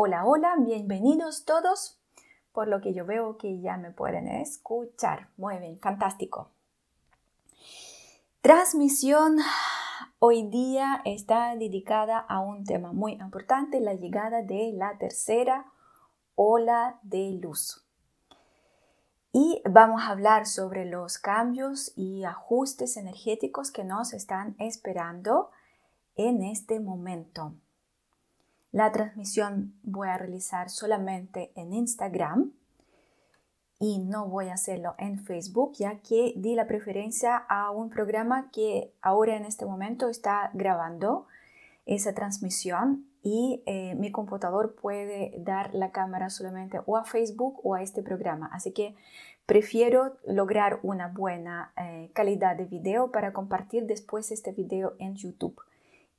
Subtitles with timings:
[0.00, 2.00] Hola, hola, bienvenidos todos.
[2.52, 5.28] Por lo que yo veo que ya me pueden escuchar.
[5.36, 6.52] Muy bien, fantástico.
[8.40, 9.38] Transmisión
[10.20, 15.66] hoy día está dedicada a un tema muy importante, la llegada de la tercera
[16.36, 17.84] ola de luz.
[19.32, 25.50] Y vamos a hablar sobre los cambios y ajustes energéticos que nos están esperando
[26.14, 27.56] en este momento.
[28.70, 32.52] La transmisión voy a realizar solamente en Instagram
[33.78, 38.50] y no voy a hacerlo en Facebook ya que di la preferencia a un programa
[38.50, 41.26] que ahora en este momento está grabando
[41.86, 47.74] esa transmisión y eh, mi computador puede dar la cámara solamente o a Facebook o
[47.74, 48.50] a este programa.
[48.52, 48.94] Así que
[49.46, 55.58] prefiero lograr una buena eh, calidad de video para compartir después este video en YouTube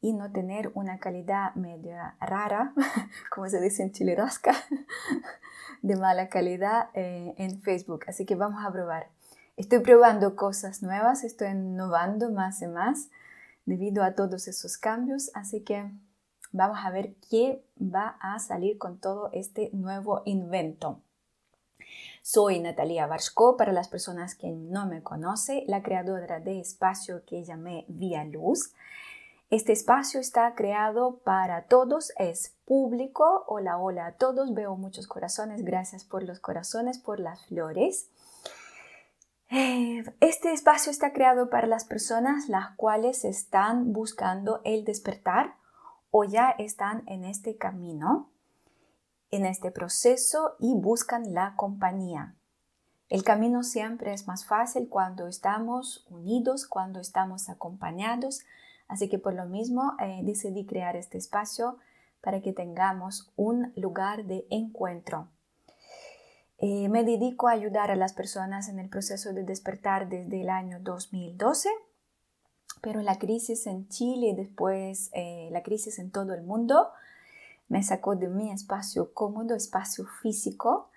[0.01, 2.73] y no tener una calidad media rara,
[3.33, 4.53] como se dice en Chile Rasca,
[5.81, 8.05] de mala calidad eh, en Facebook.
[8.07, 9.09] Así que vamos a probar.
[9.57, 13.09] Estoy probando cosas nuevas, estoy innovando más y más
[13.65, 15.91] debido a todos esos cambios, así que
[16.51, 21.01] vamos a ver qué va a salir con todo este nuevo invento.
[22.21, 27.43] Soy Natalia Barshko, para las personas que no me conocen, la creadora de espacio que
[27.43, 28.73] llamé Vía Luz.
[29.49, 33.45] Este espacio está creado para todos, es público.
[33.47, 34.53] Hola, hola a todos.
[34.53, 35.63] Veo muchos corazones.
[35.63, 38.11] Gracias por los corazones, por las flores.
[39.49, 45.55] Eh, este espacio está creado para las personas las cuales están buscando el despertar
[46.11, 48.29] o ya están en este camino,
[49.31, 52.35] en este proceso y buscan la compañía.
[53.07, 58.43] El camino siempre es más fácil cuando estamos unidos, cuando estamos acompañados,
[58.89, 61.77] Así que por lo mismo eh, decidí crear este espacio
[62.21, 65.29] para que tengamos un lugar de encuentro.
[66.57, 70.49] Eh, me dedico a ayudar a las personas en el proceso de despertar desde el
[70.49, 71.69] año 2012,
[72.81, 76.89] pero la crisis en Chile y después eh, la crisis en todo el mundo
[77.69, 80.89] me sacó de mi espacio cómodo, espacio físico,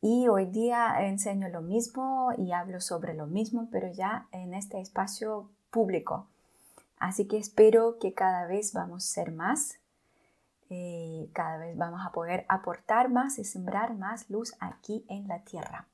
[0.00, 4.80] y hoy día enseño lo mismo y hablo sobre lo mismo, pero ya en este
[4.80, 6.26] espacio público.
[7.00, 9.78] Así que espero que cada vez vamos a ser más,
[10.70, 15.44] eh, cada vez vamos a poder aportar más y sembrar más luz aquí en la
[15.44, 15.88] tierra.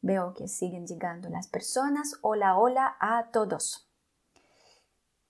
[0.00, 2.18] Veo que siguen llegando las personas.
[2.22, 3.88] Hola, hola a todos.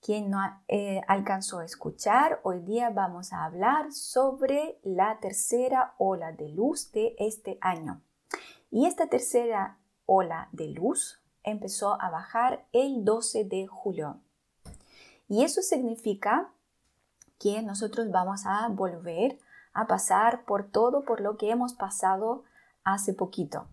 [0.00, 6.32] Quien no eh, alcanzó a escuchar, hoy día vamos a hablar sobre la tercera ola
[6.32, 8.02] de luz de este año.
[8.70, 14.20] Y esta tercera ola de luz empezó a bajar el 12 de julio
[15.28, 16.50] y eso significa
[17.38, 19.38] que nosotros vamos a volver
[19.72, 22.44] a pasar por todo por lo que hemos pasado
[22.84, 23.66] hace poquito.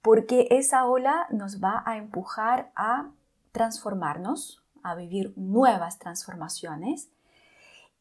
[0.00, 3.10] Porque esa ola nos va a empujar a
[3.52, 7.08] transformarnos, a vivir nuevas transformaciones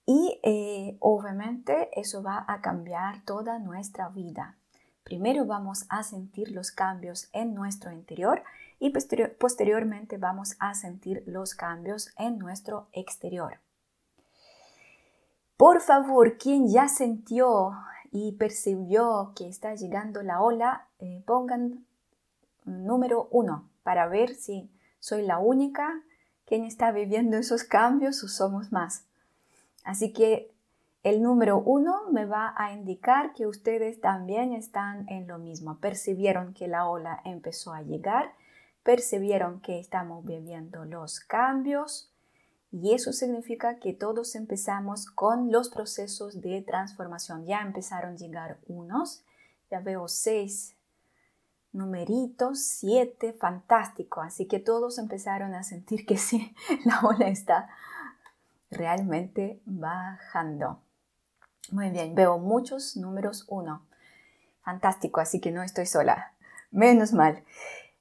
[0.05, 4.57] y eh, obviamente eso va a cambiar toda nuestra vida.
[5.03, 8.43] Primero vamos a sentir los cambios en nuestro interior
[8.83, 13.59] y posteriormente vamos a sentir los cambios en nuestro exterior.
[15.55, 17.71] Por favor, quien ya sintió
[18.11, 21.85] y percibió que está llegando la ola, eh, pongan
[22.65, 26.01] número uno para ver si soy la única
[26.45, 29.05] quien está viviendo esos cambios o somos más.
[29.85, 30.51] Así que
[31.03, 35.77] el número uno me va a indicar que ustedes también están en lo mismo.
[35.77, 38.33] Percibieron que la ola empezó a llegar
[38.83, 42.11] percibieron que estamos viviendo los cambios
[42.71, 47.45] y eso significa que todos empezamos con los procesos de transformación.
[47.45, 49.23] Ya empezaron a llegar unos,
[49.69, 50.75] ya veo seis
[51.71, 54.21] numeritos, siete, fantástico.
[54.21, 56.55] Así que todos empezaron a sentir que sí,
[56.85, 57.69] la ola está
[58.71, 60.79] realmente bajando.
[61.71, 63.85] Muy bien, veo muchos números uno.
[64.63, 66.33] Fantástico, así que no estoy sola.
[66.71, 67.43] Menos mal.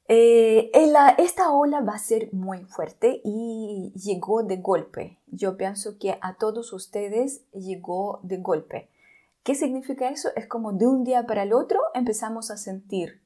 [0.08, 0.70] Eh,
[1.19, 5.20] esta ola va a ser muy fuerte y llegó de golpe.
[5.26, 8.90] Yo pienso que a todos ustedes llegó de golpe.
[9.43, 10.28] ¿Qué significa eso?
[10.37, 13.22] Es como de un día para el otro empezamos a sentir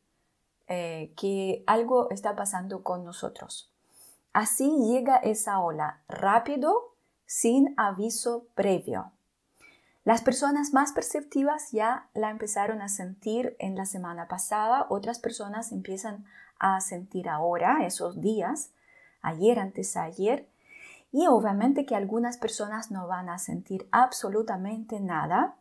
[0.69, 3.73] eh, que algo está pasando con nosotros.
[4.33, 6.95] Así llega esa ola rápido,
[7.25, 9.13] sin aviso previo.
[10.07, 15.71] Las personas más perceptivas ya la empezaron a sentir en la semana pasada, otras personas
[15.71, 16.25] empiezan
[16.59, 18.71] a sentir ahora, esos días,
[19.21, 20.49] ayer, antes ayer,
[21.13, 25.57] y obviamente que algunas personas no van a sentir absolutamente nada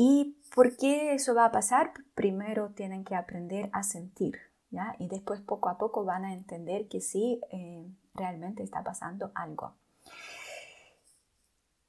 [0.00, 1.92] ¿Y por qué eso va a pasar?
[2.14, 4.38] Primero tienen que aprender a sentir,
[4.70, 4.94] ¿ya?
[5.00, 7.84] Y después poco a poco van a entender que sí, eh,
[8.14, 9.74] realmente está pasando algo.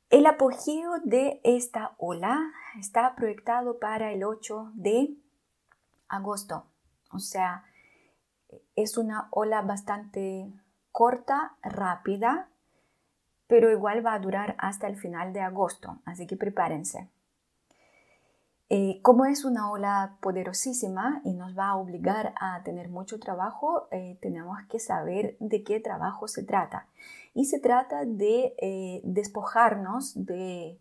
[0.10, 5.14] El apogeo de esta ola está proyectado para el 8 de
[6.08, 6.66] agosto.
[7.12, 7.66] O sea,
[8.76, 10.52] es una ola bastante
[10.92, 12.50] corta, rápida,
[13.46, 16.00] pero igual va a durar hasta el final de agosto.
[16.06, 17.08] Así que prepárense.
[18.72, 23.88] Eh, como es una ola poderosísima y nos va a obligar a tener mucho trabajo,
[23.90, 26.88] eh, tenemos que saber de qué trabajo se trata.
[27.34, 30.78] Y se trata de eh, despojarnos de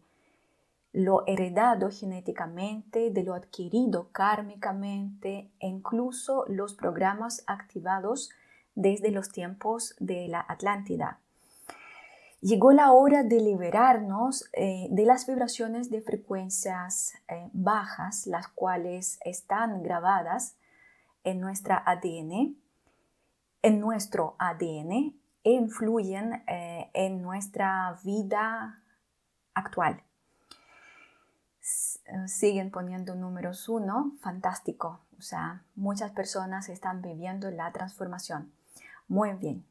[0.92, 8.30] lo heredado genéticamente, de lo adquirido kármicamente, e incluso los programas activados
[8.74, 11.20] desde los tiempos de la Atlántida.
[12.40, 19.18] Llegó la hora de liberarnos eh, de las vibraciones de frecuencias eh, bajas, las cuales
[19.24, 20.56] están grabadas
[21.24, 22.56] en nuestra ADN,
[23.62, 28.82] en nuestro ADN e influyen eh, en nuestra vida
[29.54, 30.04] actual.
[32.26, 35.00] siguen poniendo números uno, fantástico.
[35.18, 38.52] O sea, muchas personas están viviendo la transformación.
[39.08, 39.67] Muy bien.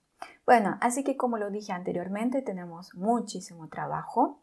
[0.47, 4.39] Bueno, así que como lo dije anteriormente, tenemos muchísimo trabajo,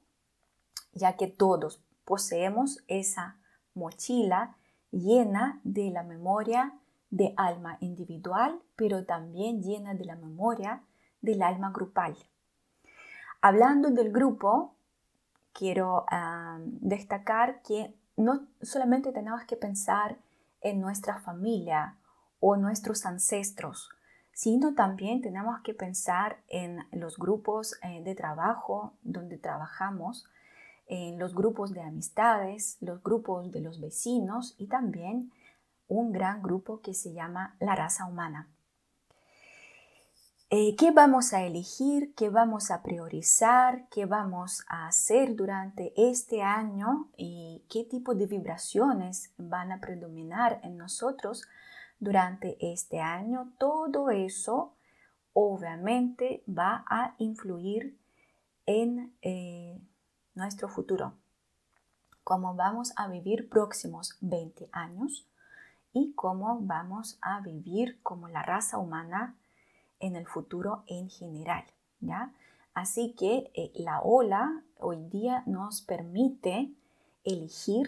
[0.92, 3.38] ya que todos poseemos esa
[3.72, 4.54] mochila
[4.90, 6.74] llena de la memoria
[7.08, 10.82] de alma individual, pero también llena de la memoria
[11.22, 12.14] del alma grupal.
[13.40, 14.74] Hablando del grupo,
[15.54, 20.18] quiero ah, destacar que no solamente tenemos que pensar
[20.60, 21.96] en nuestra familia
[22.40, 23.88] o nuestros ancestros,
[24.34, 30.26] sino también tenemos que pensar en los grupos eh, de trabajo donde trabajamos,
[30.86, 35.32] en los grupos de amistades, los grupos de los vecinos y también
[35.88, 38.48] un gran grupo que se llama la raza humana.
[40.50, 42.14] Eh, ¿Qué vamos a elegir?
[42.14, 43.88] ¿Qué vamos a priorizar?
[43.88, 47.08] ¿Qué vamos a hacer durante este año?
[47.16, 51.48] ¿Y qué tipo de vibraciones van a predominar en nosotros
[52.04, 54.74] durante este año, todo eso
[55.32, 57.98] obviamente va a influir
[58.66, 59.80] en eh,
[60.34, 61.14] nuestro futuro,
[62.22, 65.26] cómo vamos a vivir próximos 20 años
[65.94, 69.36] y cómo vamos a vivir como la raza humana
[69.98, 71.64] en el futuro en general,
[72.00, 72.32] ¿ya?
[72.74, 76.70] Así que eh, la ola hoy día nos permite
[77.24, 77.86] elegir,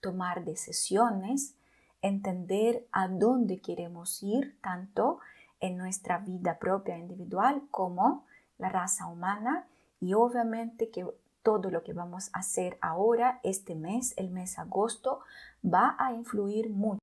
[0.00, 1.57] tomar decisiones,
[2.02, 5.20] entender a dónde queremos ir, tanto
[5.60, 8.24] en nuestra vida propia individual como
[8.58, 9.66] la raza humana
[10.00, 11.06] y obviamente que
[11.42, 15.20] todo lo que vamos a hacer ahora, este mes, el mes agosto,
[15.64, 17.00] va a influir mucho.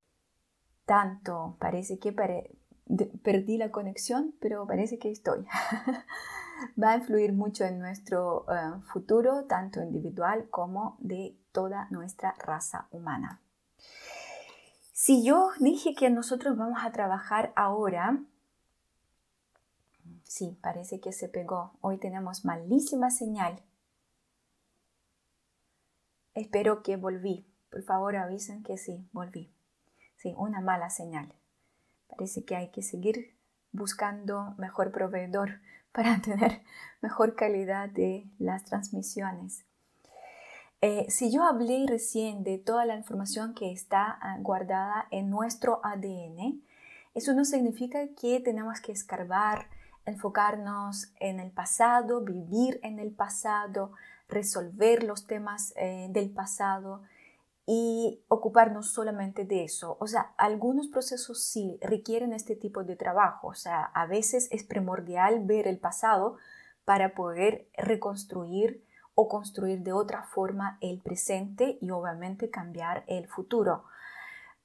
[0.85, 2.13] Tanto, parece que
[3.23, 5.45] perdí la conexión, pero parece que estoy.
[6.81, 12.87] va a influir mucho en nuestro eh, futuro, tanto individual como de toda nuestra raza
[12.91, 13.41] humana.
[15.05, 18.23] Si yo dije que nosotros vamos a trabajar ahora,
[20.23, 21.77] sí, parece que se pegó.
[21.81, 23.61] Hoy tenemos malísima señal.
[26.33, 27.45] Espero que volví.
[27.69, 29.53] Por favor avisen que sí, volví.
[30.15, 31.31] Sí, una mala señal.
[32.07, 33.37] Parece que hay que seguir
[33.71, 36.63] buscando mejor proveedor para tener
[37.01, 39.65] mejor calidad de las transmisiones.
[40.87, 45.81] Eh, si yo hablé recién de toda la información que está ah, guardada en nuestro
[45.83, 46.61] ADN,
[47.15, 49.67] eso no significa que tenemos que escarbar,
[50.05, 53.93] enfocarnos en el pasado, vivir en el pasado,
[54.29, 57.01] resolver los temas eh, del pasado
[57.65, 59.97] y ocuparnos solamente de eso.
[59.99, 63.47] O sea, algunos procesos sí requieren este tipo de trabajo.
[63.47, 66.37] O sea, a veces es primordial ver el pasado
[66.85, 68.84] para poder reconstruir
[69.15, 73.85] o construir de otra forma el presente y obviamente cambiar el futuro.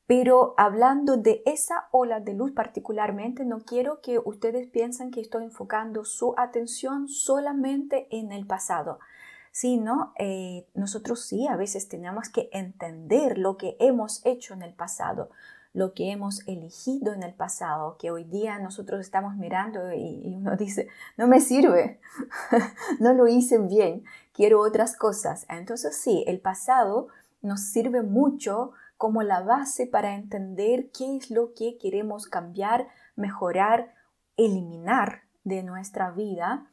[0.07, 5.45] Pero hablando de esa ola de luz particularmente, no quiero que ustedes piensen que estoy
[5.45, 8.99] enfocando su atención solamente en el pasado,
[9.53, 14.75] sino eh, nosotros sí a veces tenemos que entender lo que hemos hecho en el
[14.75, 15.31] pasado,
[15.73, 20.57] lo que hemos elegido en el pasado, que hoy día nosotros estamos mirando y, uno
[20.57, 22.01] dice, no me sirve,
[23.01, 25.47] no lo hice bien, quiero otras cosas.
[25.49, 27.09] Entonces sí, el pasado
[27.41, 33.95] nos sirve mucho como la base para entender qué es lo que queremos cambiar, mejorar,
[34.37, 36.67] eliminar de nuestra vida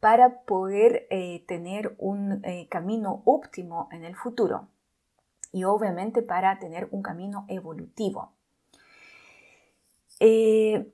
[0.00, 4.68] para poder eh, tener un eh, camino óptimo en el futuro.
[5.52, 8.33] y obviamente para tener un camino evolutivo.
[10.20, 10.92] Eh,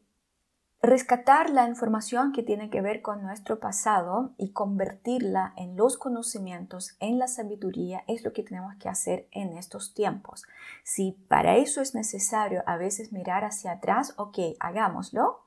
[0.83, 6.97] rescatar la información que tiene que ver con nuestro pasado y convertirla en los conocimientos,
[7.01, 10.45] en la sabiduría, es lo que tenemos que hacer en estos tiempos.
[10.83, 15.41] Si para eso es necesario a veces mirar hacia atrás, ok, hagámoslo,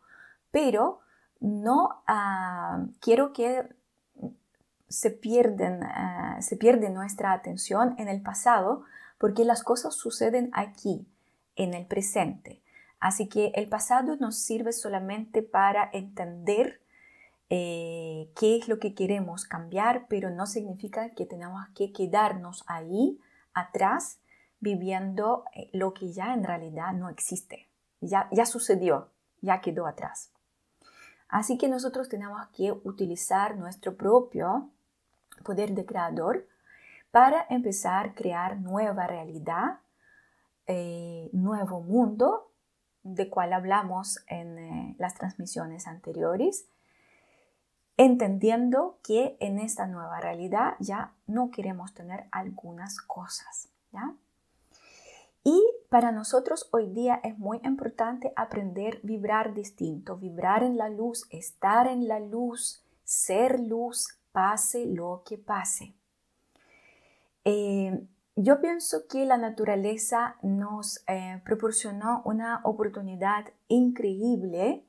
[0.52, 1.00] pero
[1.40, 3.68] no ah, quiero que
[4.88, 8.84] se, pierden, ah, se pierde nuestra atención en el pasado
[9.18, 11.08] porque las cosas suceden aquí,
[11.56, 12.63] en el presente.
[13.04, 16.80] Así que el pasado nos sirve solamente para entender
[17.50, 23.20] eh, qué es lo que queremos cambiar, pero no significa que tenemos que quedarnos ahí
[23.54, 24.20] atrás
[24.62, 27.68] viviendo eh, lo que ya en realidad no existe.
[28.00, 29.10] Ya, ya sucedió,
[29.42, 30.32] ya quedó atrás.
[31.28, 34.70] Así que nosotros tenemos que utilizar nuestro propio
[35.44, 36.48] poder de creador
[37.12, 39.80] para empezar a crear nueva realidad,
[40.68, 42.53] eh, nuevo mundo
[43.04, 46.68] de cual hablamos en eh, las transmisiones anteriores,
[47.98, 53.70] entendiendo que en esta nueva realidad ya no queremos tener algunas cosas.
[53.92, 54.16] ¿ya?
[55.44, 60.90] Y para nosotros hoy día es muy importante aprender a vibrar distinto, vibrar en la
[60.90, 65.94] luz, estar en la luz, ser luz, pase lo que pase.
[67.44, 74.84] Eh, yo pienso que la naturaleza nos eh, proporcionó una oportunidad increíble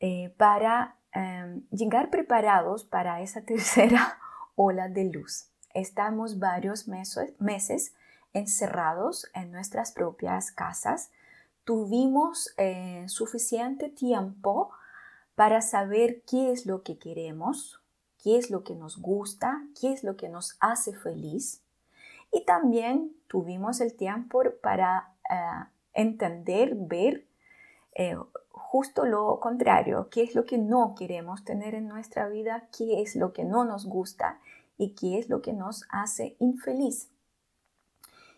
[0.00, 4.18] eh, para em, llegar preparados para esa tercera
[4.56, 5.50] ola de luz.
[5.72, 7.94] Estamos varios meses, meses
[8.32, 11.10] encerrados en nuestras propias casas.
[11.62, 14.70] Tuvimos eh, suficiente tiempo
[15.36, 17.80] para saber qué es lo que queremos,
[18.20, 21.62] qué es lo que nos gusta, qué es lo que nos hace feliz
[22.32, 25.34] y también tuvimos el tiempo para eh,
[25.94, 27.26] entender, ver
[27.94, 28.16] eh,
[28.50, 33.16] justo lo contrario, qué es lo que no queremos tener en nuestra vida, qué es
[33.16, 34.40] lo que no nos gusta
[34.76, 37.10] y qué es lo que nos hace infeliz.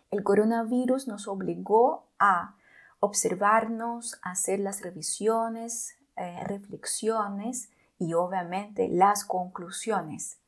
[0.09, 2.55] El coronavirus nos obligó a
[2.99, 7.69] observarnos, hacer las revisiones, eh, reflexiones
[7.99, 10.40] y obviamente las conclusiones.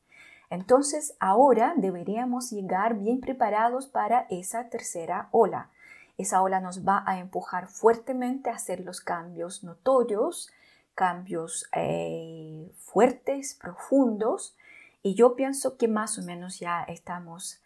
[0.50, 5.70] Entonces ahora deberíamos llegar bien preparados para esa tercera ola.
[6.16, 10.50] Esa ola nos va a empujar fuertemente a hacer los cambios notorios,
[10.94, 14.56] cambios eh, fuertes, profundos.
[15.02, 17.60] Y yo pienso que más o menos ya estamos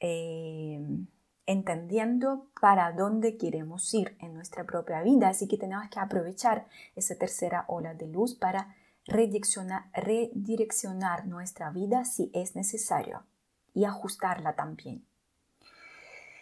[0.00, 0.80] eh,
[1.46, 5.28] entendiendo para dónde queremos ir en nuestra propia vida.
[5.28, 6.66] Así que tenemos que aprovechar
[6.96, 8.74] esa tercera ola de luz para
[9.06, 13.22] redireccionar, nuestra vida si es necesario
[13.74, 15.04] y ajustarla también.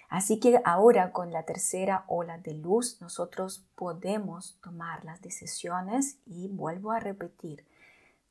[0.09, 6.49] Así que ahora con la tercera ola de luz nosotros podemos tomar las decisiones y
[6.49, 7.66] vuelvo a repetir,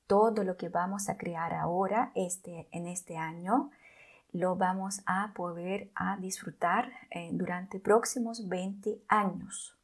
[0.05, 3.71] todo lo que vamos a crear ahora este, en este año
[4.33, 9.75] lo vamos a poder a disfrutar eh, durante próximos 20 años.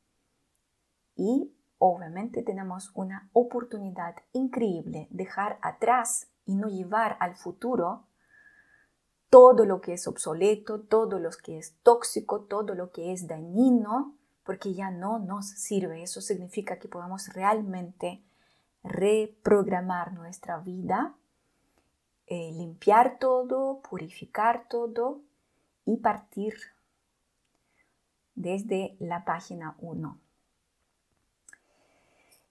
[1.16, 8.08] Y obviamente tenemos una oportunidad increíble dejar atrás y no llevar al futuro
[9.30, 14.18] todo lo que es obsoleto, todo lo que es tóxico, todo lo que es dañino,
[14.44, 16.02] porque ya no nos sirve.
[16.02, 18.24] Eso significa que podamos realmente
[18.84, 21.18] reprogramar nuestra vida,
[22.28, 25.22] eh, limpiar todo, purificar todo
[25.86, 26.54] y partir
[28.36, 30.27] desde la página 1.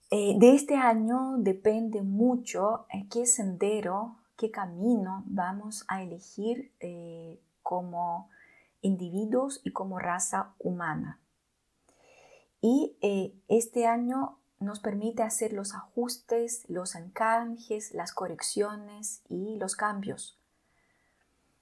[0.09, 7.37] Eh, de este año depende mucho eh, qué sendero, qué camino vamos a elegir eh,
[7.61, 8.29] como
[8.81, 11.19] individuos y como raza humana.
[12.61, 12.97] Y
[13.47, 20.39] este año nos permite hacer los ajustes, los encajes, las correcciones y los cambios.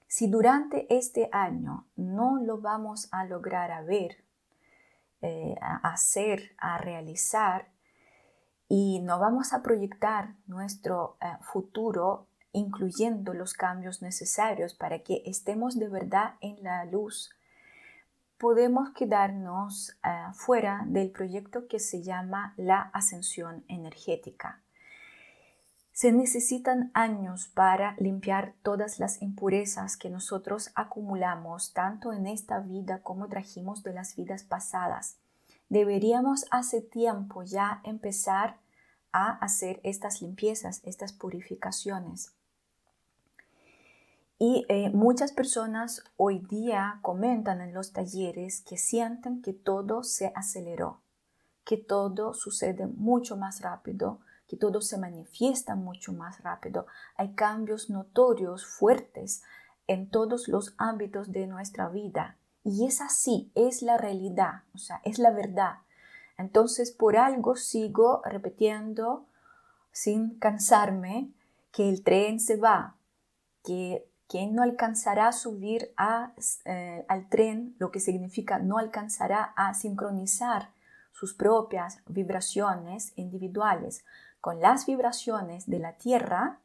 [0.07, 4.23] Si durante este año no lo vamos a lograr a ver,
[5.61, 7.67] a hacer, a realizar,
[8.67, 15.77] y no vamos a proyectar nuestro eh, futuro incluyendo los cambios necesarios para que estemos
[15.77, 17.36] de verdad en la luz,
[18.38, 24.62] podemos quedarnos eh, fuera del proyecto que se llama la ascensión energética.
[25.91, 33.01] Se necesitan años para limpiar todas las impurezas que nosotros acumulamos tanto en esta vida
[33.01, 35.17] como trajimos de las vidas pasadas
[35.69, 38.60] deberíamos hace tiempo ya empezar
[39.12, 42.34] a hacer estas limpiezas, estas purificaciones.
[44.38, 50.34] Y eh, muchas personas hoy día comentan en los talleres que sienten que todo se
[50.36, 51.00] aceleró,
[51.63, 56.86] que todo sucede mucho más rápido, que todo se manifiesta mucho más rápido.
[57.15, 59.41] Hay cambios notorios, fuertes
[59.88, 62.38] en todos los ámbitos de nuestra vida.
[62.65, 65.75] Y es así, es la realidad, o sea, es la verdad.
[66.36, 69.27] Entonces, por algo sigo repitiendo
[69.91, 71.31] sin cansarme
[71.72, 72.98] que el tren se va,
[73.63, 75.93] que quien no alcanzará a subir
[76.65, 80.74] eh, al tren, lo que significa no alcanzará a sincronizar
[81.12, 84.03] sus propias vibraciones individuales
[84.41, 86.60] con las vibraciones de la Tierra,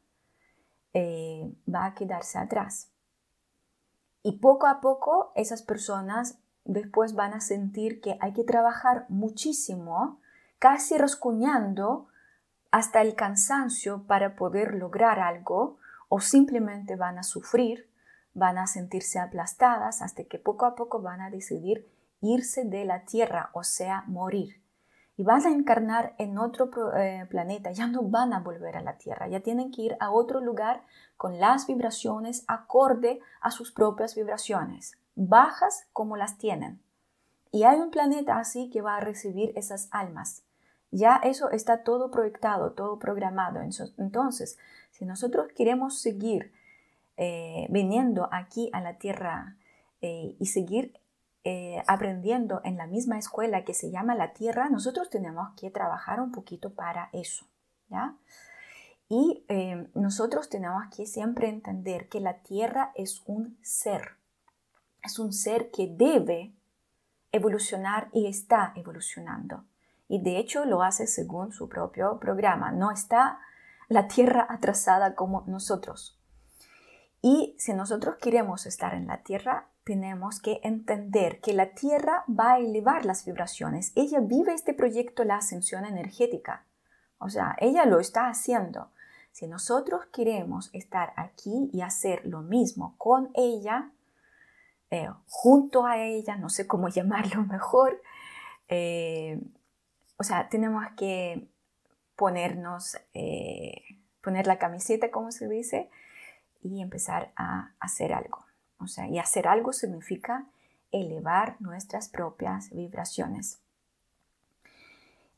[0.93, 2.90] eh, va a quedarse atrás.
[4.23, 10.19] Y poco a poco esas personas después van a sentir que hay que trabajar muchísimo,
[10.59, 12.07] casi rascuñando
[12.71, 17.89] hasta el cansancio para poder lograr algo o simplemente van a sufrir,
[18.33, 21.89] van a sentirse aplastadas hasta que poco a poco van a decidir
[22.21, 24.60] irse de la Tierra, o sea, morir.
[25.21, 28.97] Y van a encarnar en otro eh, planeta, ya no van a volver a la
[28.97, 30.81] Tierra, ya tienen que ir a otro lugar
[31.15, 36.81] con las vibraciones acorde a sus propias vibraciones, bajas como las tienen.
[37.51, 40.41] Y hay un planeta así que va a recibir esas almas.
[40.89, 43.59] Ya eso está todo proyectado, todo programado.
[43.99, 44.57] Entonces,
[44.89, 46.51] si nosotros queremos seguir
[47.17, 49.55] eh, viniendo aquí a la Tierra
[50.01, 50.99] eh, y seguir
[51.43, 56.19] eh, aprendiendo en la misma escuela que se llama la Tierra, nosotros tenemos que trabajar
[56.21, 57.45] un poquito para eso.
[57.89, 58.15] ¿ya?
[59.09, 59.43] Y
[59.93, 64.11] nosotros tenemos que siempre entender que la Tierra es un ser.
[65.03, 66.53] Es un ser que debe
[67.31, 69.65] evolucionar y está evolucionando.
[70.07, 72.71] Y de hecho lo hace según su propio programa.
[72.71, 73.39] No está
[73.87, 76.19] la tierra atrasada como nosotros.
[77.21, 82.53] Y si nosotros queremos estar en la tierra, tenemos que entender que la tierra va
[82.53, 83.91] a elevar las vibraciones.
[83.95, 86.65] Ella vive este proyecto, la ascensión energética.
[87.17, 88.91] O sea, ella lo está haciendo.
[89.31, 93.91] Si nosotros queremos estar aquí y hacer lo mismo con ella,
[94.91, 98.01] eh, junto a ella, no sé cómo llamarlo mejor,
[98.67, 99.41] eh,
[100.17, 101.47] o sea, tenemos que
[102.15, 103.81] ponernos, eh,
[104.21, 105.89] poner la camiseta, como se dice,
[106.61, 108.45] y empezar a hacer algo.
[108.81, 110.45] O sea, y hacer algo significa
[110.91, 113.59] elevar nuestras propias vibraciones.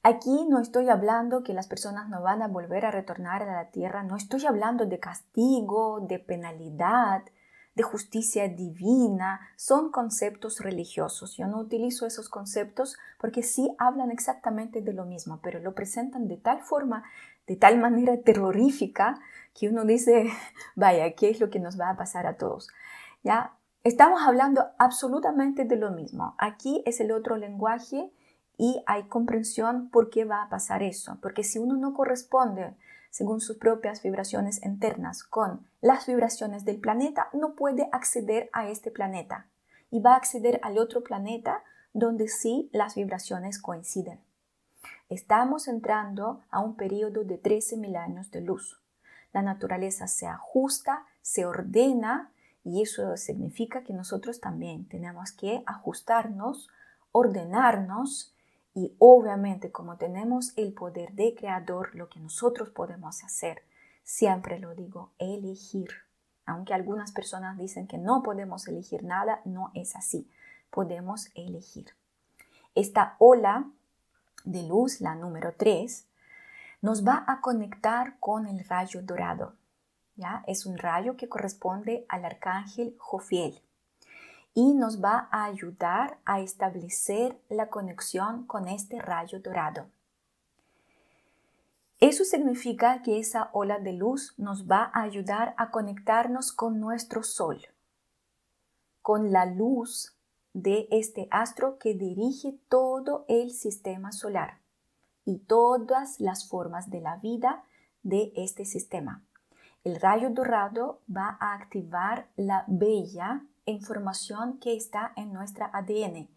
[0.06, 3.70] Aquí no estoy hablando que las personas no van a volver a retornar a la
[3.70, 7.24] tierra, no estoy hablando de castigo, de penalidad,
[7.76, 11.38] de justicia divina, son conceptos religiosos.
[11.38, 16.28] Yo no utilizo esos conceptos porque sí hablan exactamente de lo mismo, pero lo presentan
[16.28, 17.04] de tal forma,
[17.48, 19.20] de tal manera terrorífica,
[19.54, 20.30] que uno dice,
[20.76, 22.68] vaya, ¿qué es lo que nos va a pasar a todos?
[23.84, 26.36] Estamos hablando absolutamente de lo mismo.
[26.38, 28.12] Aquí es el otro lenguaje
[28.58, 31.18] y hay comprensión por qué va a pasar eso.
[31.22, 32.76] Porque si uno no corresponde
[33.10, 38.90] según sus propias vibraciones internas con las vibraciones del planeta, no puede acceder a este
[38.90, 39.48] planeta
[39.92, 44.20] y va a acceder al otro planeta donde sí las vibraciones coinciden.
[45.10, 48.82] Estamos entrando a un periodo de 13.000 años de luz.
[49.32, 52.33] La naturaleza se ajusta, se ordena
[52.64, 56.70] y eso significa que nosotros también tenemos que ajustarnos,
[57.12, 58.34] ordenarnos
[58.74, 63.64] y obviamente como tenemos el poder de creador, lo que nosotros podemos hacer,
[64.04, 65.90] siempre lo digo, elegir.
[66.46, 70.30] Aunque algunas personas dicen que no podemos elegir nada, no es así.
[70.70, 71.92] Podemos elegir.
[72.76, 73.70] Esta ola
[74.44, 76.08] de luz, la número 3,
[76.82, 79.54] nos va a conectar con el rayo dorado.
[80.46, 83.60] Es un rayo que corresponde al arcángel Jofiel
[84.54, 89.88] y nos va a ayudar a establecer la conexión con este rayo dorado.
[92.00, 97.24] Eso significa que esa ola de luz nos va a ayudar a conectarnos con nuestro
[97.24, 97.62] sol,
[99.02, 100.16] con la luz
[100.54, 104.60] de este astro que dirige todo el sistema solar
[105.26, 107.64] y todas las formas de la vida
[108.04, 109.24] de este sistema.
[109.84, 116.30] El rayo dorado va a activar la bella información que está en nuestra ADN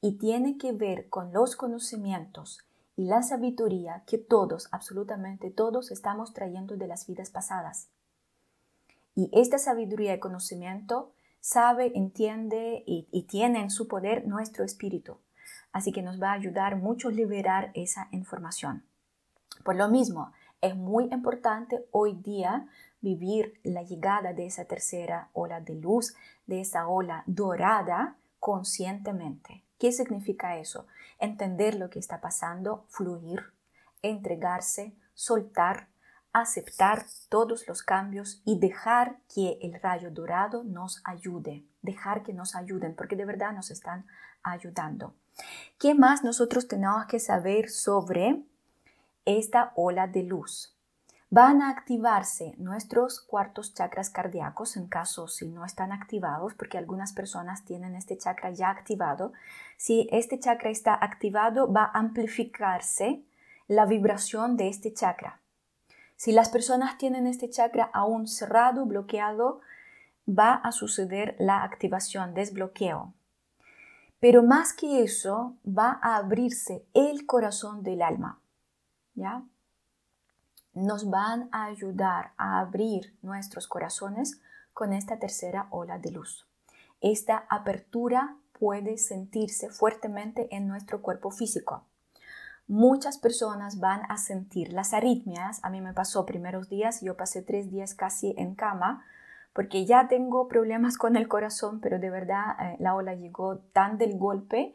[0.00, 2.64] y tiene que ver con los conocimientos
[2.96, 7.90] y la sabiduría que todos, absolutamente todos, estamos trayendo de las vidas pasadas.
[9.14, 15.18] Y esta sabiduría y conocimiento sabe, entiende y, tiene en su poder nuestro espíritu.
[15.72, 18.84] Así que nos va a ayudar mucho liberar esa información.
[19.64, 20.32] Por lo mismo,
[20.64, 22.66] es muy importante hoy día
[23.02, 26.14] vivir la llegada de esa tercera ola de luz,
[26.46, 29.62] de esa ola dorada, conscientemente.
[29.78, 30.86] ¿Qué significa eso?
[31.18, 33.42] Entender lo que está pasando, fluir,
[34.00, 35.88] entregarse, soltar,
[36.32, 42.56] aceptar todos los cambios y dejar que el rayo dorado nos ayude, dejar que nos
[42.56, 44.06] ayuden, porque de verdad nos están
[44.42, 45.14] ayudando.
[45.78, 48.42] ¿Qué más nosotros tenemos que saber sobre
[49.24, 50.74] esta ola de luz?
[51.30, 57.12] Van a activarse nuestros cuartos chakras cardíacos en caso si no están activados, porque algunas
[57.12, 59.32] personas tienen este chakra ya activado.
[59.76, 63.24] Si este chakra está activado, va a amplificarse
[63.66, 65.40] la vibración de este chakra.
[66.14, 69.60] Si las personas tienen este chakra aún cerrado, bloqueado,
[70.28, 73.12] va a suceder la activación, desbloqueo.
[74.20, 78.40] Pero más que eso, va a abrirse el corazón del alma.
[79.14, 79.44] ¿Ya?
[80.72, 84.40] Nos van a ayudar a abrir nuestros corazones
[84.72, 86.46] con esta tercera ola de luz.
[87.00, 91.84] Esta apertura puede sentirse fuertemente en nuestro cuerpo físico.
[92.66, 95.60] Muchas personas van a sentir las arritmias.
[95.62, 99.04] A mí me pasó primeros días, yo pasé tres días casi en cama
[99.52, 103.98] porque ya tengo problemas con el corazón, pero de verdad eh, la ola llegó tan
[103.98, 104.74] del golpe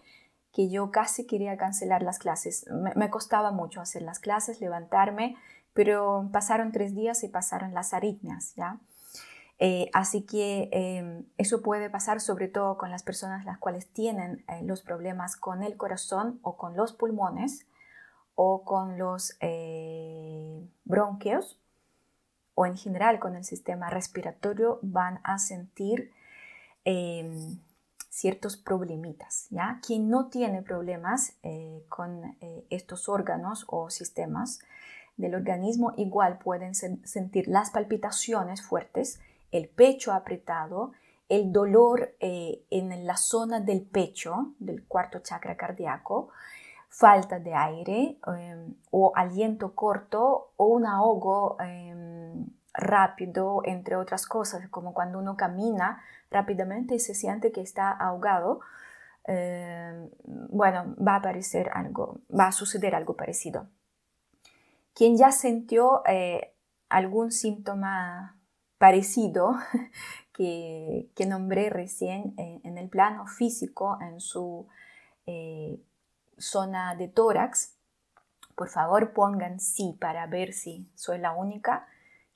[0.51, 2.65] que yo casi quería cancelar las clases.
[2.95, 5.35] Me, costaba mucho hacer las clases, levantarme,
[5.73, 8.79] pero pasaron tres días y pasaron las arritmias, ¿ya?
[9.59, 14.45] Eh, así que em, eso puede pasar sobre todo con las personas las cuales tienen
[14.47, 17.67] eh, los problemas con el corazón o con los pulmones
[18.35, 19.37] o con los
[20.85, 21.59] bronquios
[22.55, 26.13] o en general con el sistema respiratorio van a sentir
[28.19, 29.47] ciertos problemitas.
[29.49, 29.79] ¿ya?
[29.85, 34.59] Quien no tiene problemas eh, con eh, estos órganos o sistemas
[35.15, 39.19] del organismo igual pueden sentir las palpitaciones fuertes,
[39.51, 40.91] el pecho apretado,
[41.29, 46.29] el dolor eh, en la zona del pecho, del cuarto chakra cardíaco,
[46.89, 54.67] falta de aire em, o aliento corto o un ahogo em, rápido, entre otras cosas,
[54.69, 58.61] como cuando uno camina rápidamente se siente que está ahogado,
[59.25, 60.09] em,
[60.49, 63.67] bueno, va a aparecer algo, va a suceder algo parecido.
[64.93, 66.53] Quien ya sintió eh,
[66.89, 68.37] algún síntoma
[68.77, 69.55] parecido
[70.33, 74.67] que, que nombré recién eh, en el plano físico, en su
[75.25, 75.79] eh,
[76.37, 77.75] zona de tórax,
[78.55, 81.87] por favor pongan sí para ver si soy la única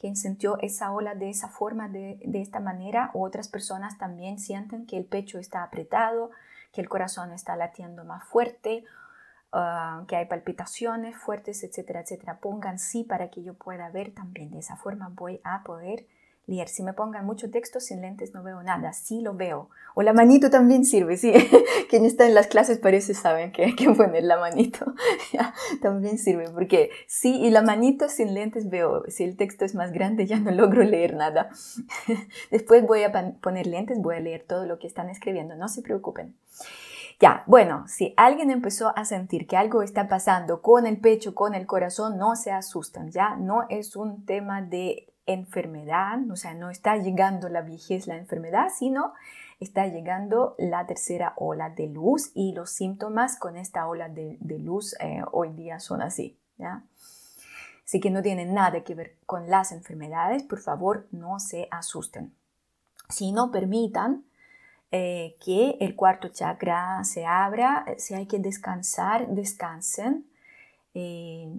[0.03, 4.97] quien sintió esa ola de esa forma, de, esta manera, otras personas también sienten que
[4.97, 6.29] el pecho está apretado,
[6.73, 8.83] que el corazón está latiendo más fuerte,
[9.53, 12.39] ah, que hay palpitaciones fuertes, etcétera, etcétera.
[12.41, 14.51] Pongan sí para que yo pueda ver también.
[14.51, 16.05] De esa forma voy a poder
[16.45, 16.67] leer.
[16.67, 19.69] Si me pongan mucho texto sin lentes no veo nada, sí lo veo.
[19.95, 21.33] O la manito también sirve, sí.
[21.89, 24.93] Quien está en las clases parece saben que hay que poner la manito.
[25.81, 29.03] también sirve, porque sí, y la manito sin lentes veo.
[29.07, 31.49] Si el texto es más grande ya no logro leer nada.
[32.51, 35.81] Después voy a poner lentes, voy a leer todo lo que están escribiendo, no se
[35.81, 36.35] preocupen.
[37.19, 41.53] Ya, bueno, si alguien empezó a sentir que algo está pasando con el pecho, con
[41.53, 46.69] el corazón, no se asustan, ya no es un tema de enfermedad, o sea, no
[46.69, 49.13] está llegando la vejez, la enfermedad, sino
[49.59, 54.95] está llegando la tercera ola de luz y los síntomas con esta ola de, luz
[54.99, 56.37] eh, hoy día son así.
[56.57, 56.83] ¿ya?
[57.85, 62.33] Así que no tienen nada que ver con las enfermedades, por favor no se asusten.
[63.09, 64.25] Si no permitan
[64.91, 70.25] eh, que el cuarto chakra se abra, si hay que descansar, descansen.
[70.93, 71.51] Eh,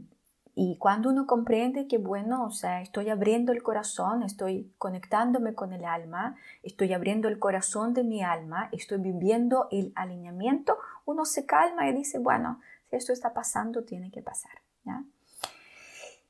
[0.57, 5.73] y cuando uno comprende que, bueno, o sea, estoy abriendo el corazón, estoy conectándome con
[5.73, 11.45] el alma, estoy abriendo el corazón de mi alma, estoy viviendo el alineamiento, uno se
[11.45, 14.53] calma y dice, bueno, si esto está pasando, tiene que pasar.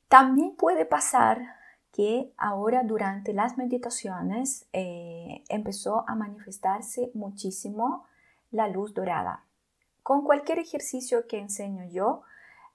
[0.09, 1.57] También puede pasar
[1.93, 8.05] que ahora durante las meditaciones eh, empezó a manifestarse muchísimo
[8.51, 9.45] la luz dorada.
[10.03, 12.23] Con cualquier ejercicio que enseño yo,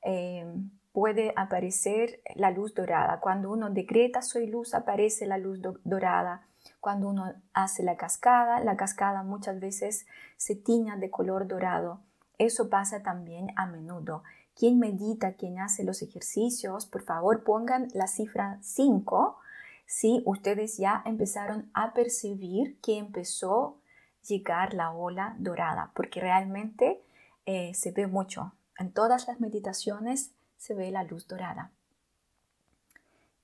[0.03, 0.45] eh,
[0.91, 3.19] puede aparecer la luz dorada.
[3.19, 6.47] Cuando uno decreta soy luz, aparece la luz dorada.
[6.79, 12.01] Cuando uno hace la cascada, la cascada muchas veces se tiña de color dorado.
[12.37, 14.23] Eso pasa también a menudo.
[14.55, 19.37] Quien medita, quien hace los ejercicios, por favor pongan la cifra 5
[19.85, 27.01] si ustedes ya empezaron a percibir que empezó a llegar la ola dorada, porque realmente
[27.45, 28.53] eh, se ve mucho.
[28.77, 31.71] En todas las meditaciones se ve la luz dorada.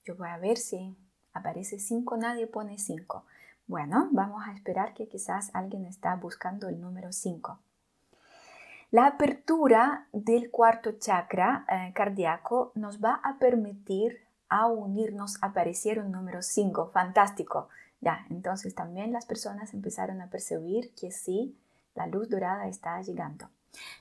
[0.04, 0.96] Yo voy a ver si
[1.36, 3.26] Aparece 5, nadie pone 5.
[3.68, 7.60] Bueno, vamos a esperar que quizás alguien está buscando el número 5.
[8.92, 15.38] La apertura del cuarto chakra eh, cardíaco nos va a permitir a unirnos.
[15.42, 17.68] Aparecieron número 5, fantástico.
[18.00, 21.58] Ya, entonces también las personas empezaron a percibir que sí,
[21.96, 23.50] la luz dorada está llegando.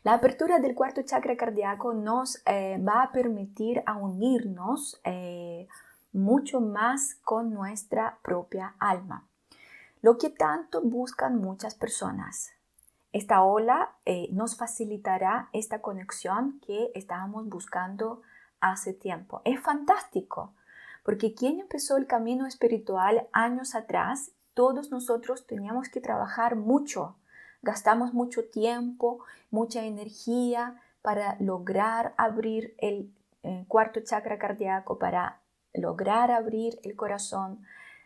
[0.03, 5.69] La apertura del cuarto chakra cardíaco nos eh, va a permitir a unirnos eh,
[6.13, 9.27] mucho más con nuestra propia alma,
[10.03, 12.53] lo que tanto buscan muchas personas.
[13.13, 18.23] Esta ola eh, nos facilitará esta conexión que estábamos buscando
[18.61, 19.41] hace tiempo.
[19.45, 20.53] Es fantástico,
[21.05, 27.17] porque quien empezó el camino espiritual años atrás, todos nosotros teníamos que trabajar mucho,
[27.65, 29.19] gastamos mucho tiempo,
[29.51, 35.41] mucha energía para lograr abrir el eh, cuarto chakra cardíaco, para
[35.75, 37.65] lograr abrir el corazón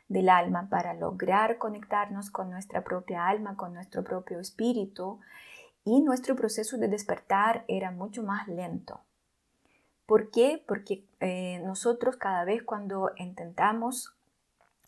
[0.08, 5.20] del alma, para lograr conectarnos con nuestra propia alma, con nuestro propio espíritu.
[5.84, 9.00] Y nuestro proceso de despertar era mucho más lento.
[10.06, 10.62] ¿Por qué?
[10.66, 14.14] Porque eh, nosotros cada vez cuando intentamos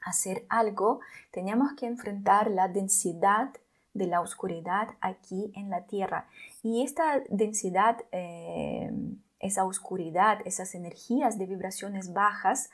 [0.00, 3.50] hacer algo, teníamos que enfrentar la densidad
[3.94, 6.29] de la oscuridad aquí en la tierra.
[6.62, 8.90] Y esta densidad, eh,
[9.38, 12.70] esa oscuridad, esas energías de vibraciones bajas,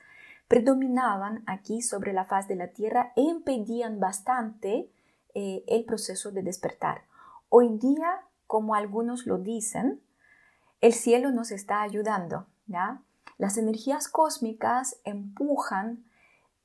[0.48, 4.90] predominaban aquí sobre la faz de la tierra e impedían bastante
[5.34, 7.02] eh, el proceso de despertar.
[7.48, 10.00] Hoy día, como algunos lo dicen,
[10.80, 13.02] el cielo nos está ayudando, ¿ya?
[13.38, 16.04] Las energías cósmicas empujan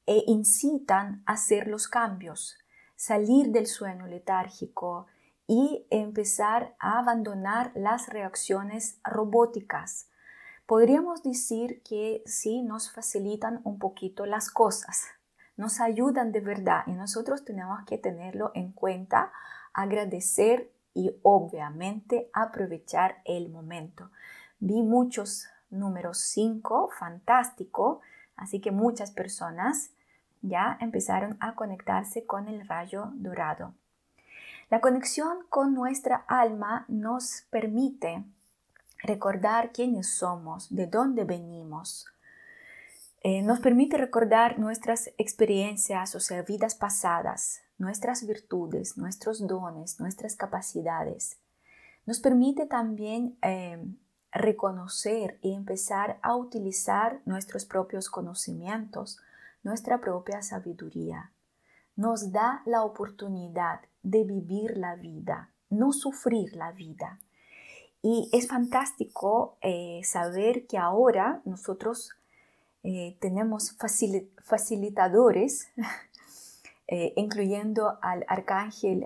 [0.06, 2.58] e incitan a hacer los cambios,
[3.02, 5.08] salir del sueño letárgico
[5.48, 10.08] y empezar a abandonar las reacciones robóticas.
[10.68, 15.08] Podríamos decir que sí nos facilitan un poquito las cosas,
[15.58, 19.32] nos ayudan de verdad y nosotros tenemos que tenerlo en cuenta,
[19.74, 24.12] agradecer y obviamente aprovechar el momento.
[24.60, 28.02] Vi muchos números 5, fantástico,
[28.36, 29.90] así que muchas personas
[30.42, 33.74] ya empezaron a conectarse con el rayo dorado.
[34.70, 38.24] La conexión con nuestra alma nos permite
[39.04, 42.06] recordar quiénes somos, de dónde venimos.
[43.24, 50.36] Eh, nos permite recordar nuestras experiencias, o sea, vidas pasadas, nuestras virtudes, nuestros dones, nuestras
[50.36, 51.38] capacidades.
[52.06, 53.78] Nos permite también eh,
[54.32, 59.20] reconocer y empezar a utilizar nuestros propios conocimientos,
[59.64, 61.32] nuestra propia sabiduría.
[61.96, 67.20] Nos da la oportunidad de vivir la vida, no sufrir la vida.
[68.02, 72.12] Y es fantástico eh, saber que ahora nosotros
[72.84, 73.78] eh, tenemos
[74.44, 75.68] facilitadores,
[76.88, 79.06] eh, incluyendo al arcángel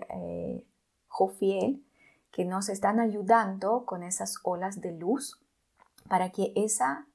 [1.08, 1.84] Jofiel,
[2.32, 5.40] que nos están ayudando con esas olas de luz
[6.08, 7.08] para que esa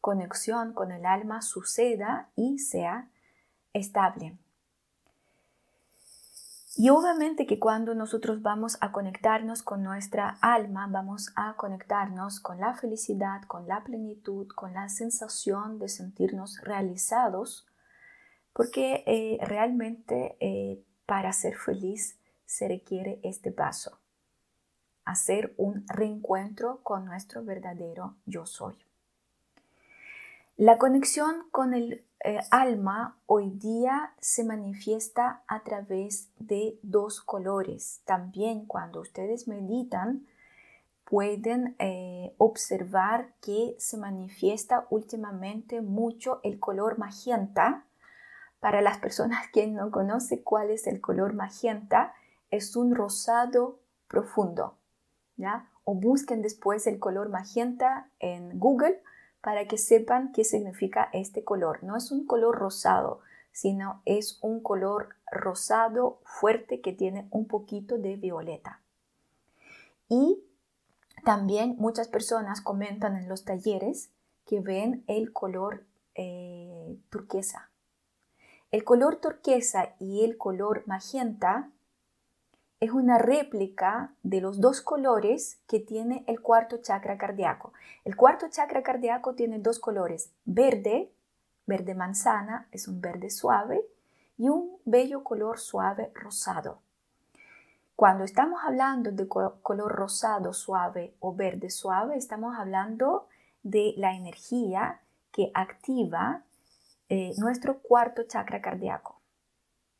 [0.00, 3.10] conexión con el alma suceda y sea
[3.72, 4.38] estable.
[6.76, 12.60] Y obviamente que cuando nosotros vamos a conectarnos con nuestra alma, vamos a conectarnos con
[12.60, 17.66] la felicidad, con la plenitud, con la sensación de sentirnos realizados,
[18.52, 23.98] porque eh, realmente eh, para ser feliz se requiere este paso
[25.08, 28.76] hacer un reencuentro con nuestro verdadero yo soy.
[30.58, 38.00] La conexión con el eh, alma hoy día se manifiesta a través de dos colores.
[38.06, 40.26] También cuando ustedes meditan,
[41.04, 47.84] pueden eh, observar que se manifiesta últimamente mucho el color magenta.
[48.58, 52.14] Para las personas que no conocen cuál es el color magenta,
[52.50, 54.74] es un rosado profundo.
[55.84, 59.00] O busquen después el color magenta en Google
[59.40, 61.82] para que sepan qué significa este color.
[61.82, 63.20] No es un color rosado,
[63.52, 68.80] sino es un color rosado fuerte que tiene un poquito de violeta.
[70.08, 70.42] Y
[71.24, 74.10] también muchas personas comentan en los talleres
[74.46, 77.70] que ven el color eh, turquesa.
[78.70, 81.70] El color turquesa y el color magenta
[82.80, 87.72] es una réplica de los dos colores que tiene el cuarto chakra cardíaco.
[88.04, 91.10] El cuarto chakra cardíaco tiene dos colores, verde,
[91.66, 93.84] verde manzana, es un verde suave,
[94.38, 96.78] y un bello color suave rosado.
[97.96, 103.26] Cuando estamos hablando de color rosado suave o verde suave, estamos hablando
[103.64, 105.00] de la energía
[105.32, 106.44] que activa
[107.08, 109.20] eh, nuestro cuarto chakra cardíaco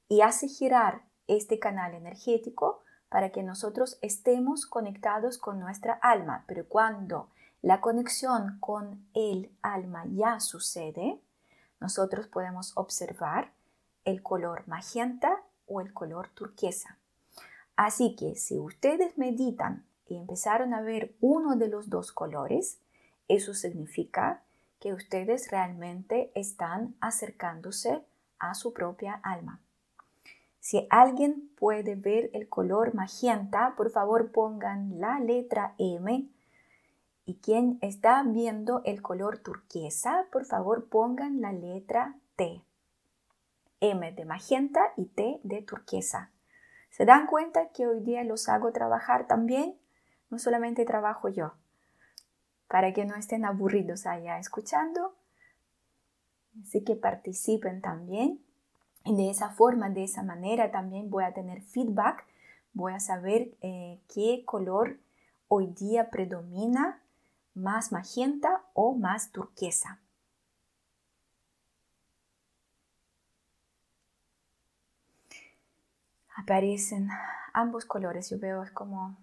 [0.08, 6.44] y hace girar este canal energético para que nosotros estemos conectados con nuestra alma.
[6.48, 7.30] Pero cuando
[7.62, 11.20] la conexión con el alma ya sucede,
[11.80, 13.52] nosotros podemos observar
[14.04, 16.98] el color magenta o el color turquesa.
[17.76, 22.80] Así que si ustedes meditan y empezaron a ver uno de los dos colores,
[23.28, 24.42] eso significa
[24.80, 28.04] que ustedes realmente están acercándose
[28.38, 29.60] a su propia alma.
[30.60, 36.28] Si alguien puede ver el color magenta, por favor pongan la letra M.
[37.24, 42.62] Y quien está viendo el color turquesa, por favor pongan la letra T.
[43.80, 46.32] M de magenta y T de turquesa.
[46.90, 49.78] ¿Se dan cuenta que hoy día los hago trabajar también?
[50.30, 51.54] No solamente trabajo yo.
[52.66, 55.14] Para que no estén aburridos allá escuchando.
[56.60, 58.42] Así que participen también.
[59.08, 62.26] Y de esa forma, de esa manera también voy a tener feedback.
[62.74, 64.98] Voy a saber eh, qué color
[65.48, 67.00] hoy día predomina,
[67.54, 69.98] más magenta o más turquesa.
[76.48, 77.10] aparecen
[77.52, 78.30] ambos colores.
[78.30, 79.16] Yo veo es como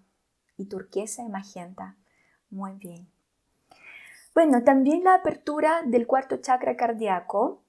[0.56, 1.96] y turquesa y magenta.
[2.50, 3.08] Muy bien.
[4.32, 7.62] Bueno, también la apertura del cuarto chakra cardíaco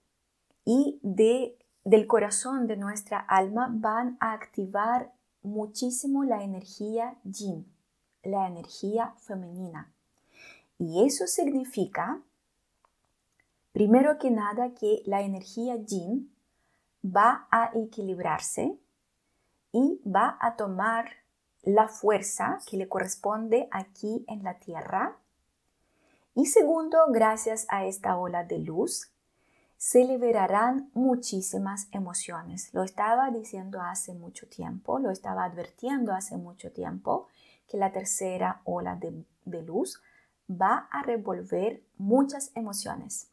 [0.64, 7.66] y de, del corazón de nuestra alma van a activar muchísimo la energía yin,
[8.24, 9.90] la energía femenina.
[10.78, 12.20] Y eso significa,
[13.72, 16.30] primero que nada, que la energía yin
[17.06, 18.78] va a equilibrarse
[19.72, 21.10] y va a tomar
[21.64, 25.16] la fuerza que le corresponde aquí en la tierra.
[26.36, 29.14] Y segundo, gracias a esta ola de luz,
[29.78, 32.74] se liberarán muchísimas emociones.
[32.74, 37.28] Lo estaba diciendo hace mucho tiempo, lo estaba advirtiendo hace mucho tiempo,
[37.68, 39.24] que la tercera ola de,
[39.64, 40.02] luz
[40.50, 43.30] va a revolver muchas emociones.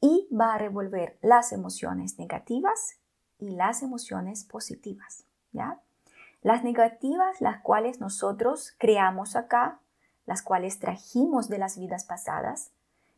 [0.00, 2.98] Y va a revolver las emociones negativas
[3.38, 5.80] y las emociones positivas, ¿ya?
[6.42, 9.80] Las negativas, las cuales nosotros creamos acá,
[10.26, 12.73] las cuales trajimos de las vidas pasadas,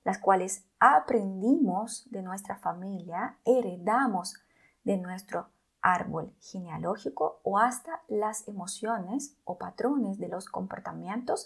[0.07, 4.37] las cuales aprendimos de nuestra familia, heredamos
[4.85, 5.51] de nuestro
[5.83, 11.45] árbol genealógico o hasta las emociones o patrones de los comportamientos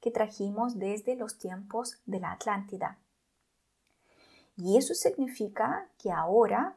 [0.00, 2.98] que trajimos desde los tiempos de la Atlántida.
[4.56, 6.76] Y eso significa que ahora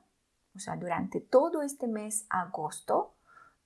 [0.57, 3.13] o sea, durante todo este mes agosto,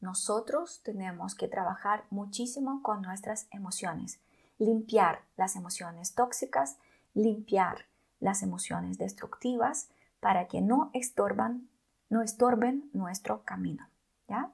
[0.02, 4.19] nosotros tenemos que trabajar muchísimo con nuestras emociones,
[4.58, 6.78] limpiar las emociones tóxicas,
[7.13, 7.86] limpiar
[8.19, 11.69] las emociones destructivas para que no estorban,
[12.10, 13.88] no estorben nuestro camino,
[14.28, 14.52] ¿ya?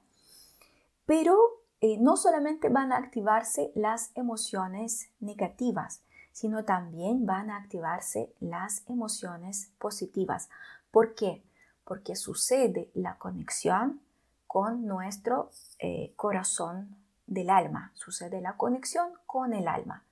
[1.06, 1.36] Pero
[1.80, 8.82] eh, no solamente van a activarse las emociones negativas, sino también van a activarse las
[8.88, 10.48] emociones positivas.
[10.90, 11.42] ¿Por qué?
[11.88, 14.02] porque sucede la conexión
[14.46, 20.04] con nuestro eh, corazón del alma, sucede la conexión con el alma.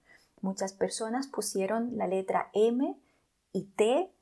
[0.46, 2.96] Muchas personas pusieron la letra M
[3.50, 4.12] y T,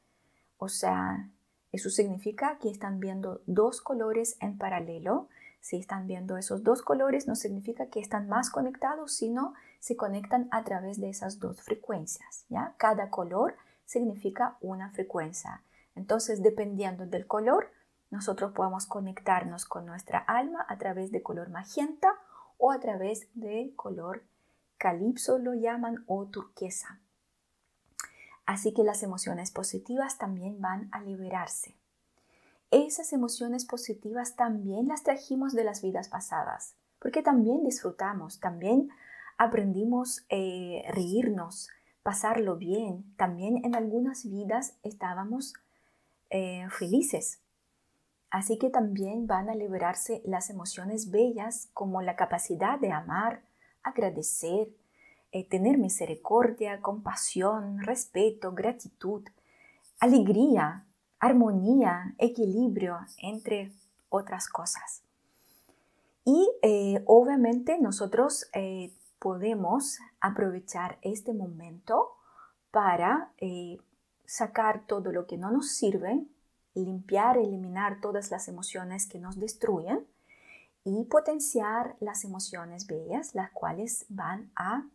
[0.56, 1.28] o sea,
[1.70, 5.28] eso significa que están viendo dos colores en paralelo.
[5.60, 10.48] Si están viendo esos dos colores, no significa que están más conectados, sino se conectan
[10.50, 12.46] a través de esas dos frecuencias.
[12.48, 12.74] ¿ya?
[12.78, 15.62] Cada color significa una frecuencia.
[15.94, 17.70] Entonces, dependiendo del color,
[18.10, 22.14] nosotros podemos conectarnos con nuestra alma a través de color magenta
[22.56, 24.22] o a través de color
[24.85, 27.01] calipso lo llaman o turquesa.
[28.44, 31.75] Así que las emociones positivas también van a liberarse.
[32.70, 38.90] Esas emociones positivas también las trajimos de las vidas pasadas, porque también disfrutamos, también
[39.38, 41.70] aprendimos eh, reírnos,
[42.03, 43.07] pasarlo bien.
[43.16, 45.55] También en algunas vidas estábamos
[46.29, 47.40] eh, felices.
[48.29, 53.44] Así que también van a liberarse las emociones bellas como la capacidad de amar,
[53.85, 54.69] agradecer,
[55.35, 59.24] eh, tener misericordia, compasión, respeto, gratitud,
[59.98, 60.87] alegría,
[61.18, 63.72] armonía, equilibrio, entre
[64.10, 65.02] otras cosas.
[66.24, 68.48] Y eh, obviamente nosotros
[69.18, 72.12] podemos aprovechar este momento
[72.70, 73.32] para
[74.24, 76.24] sacar todo lo que no nos sirve,
[76.74, 80.06] limpiar, eliminar todas las emociones que nos destruyen
[80.85, 84.87] y potenciar las emociones bellas, las cuales van a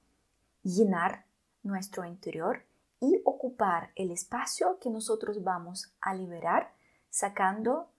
[0.64, 1.26] llenar
[1.64, 2.66] nuestro interior
[3.00, 6.74] y ocupar el espacio que nosotros vamos a liberar
[7.10, 7.90] sacando,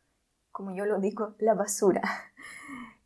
[0.53, 2.03] como yo lo digo, la basura,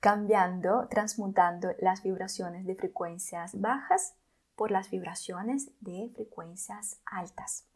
[0.01, 4.15] cambiando, transmutando las vibraciones de frecuencias bajas
[4.57, 7.67] por las vibraciones de frecuencias altas.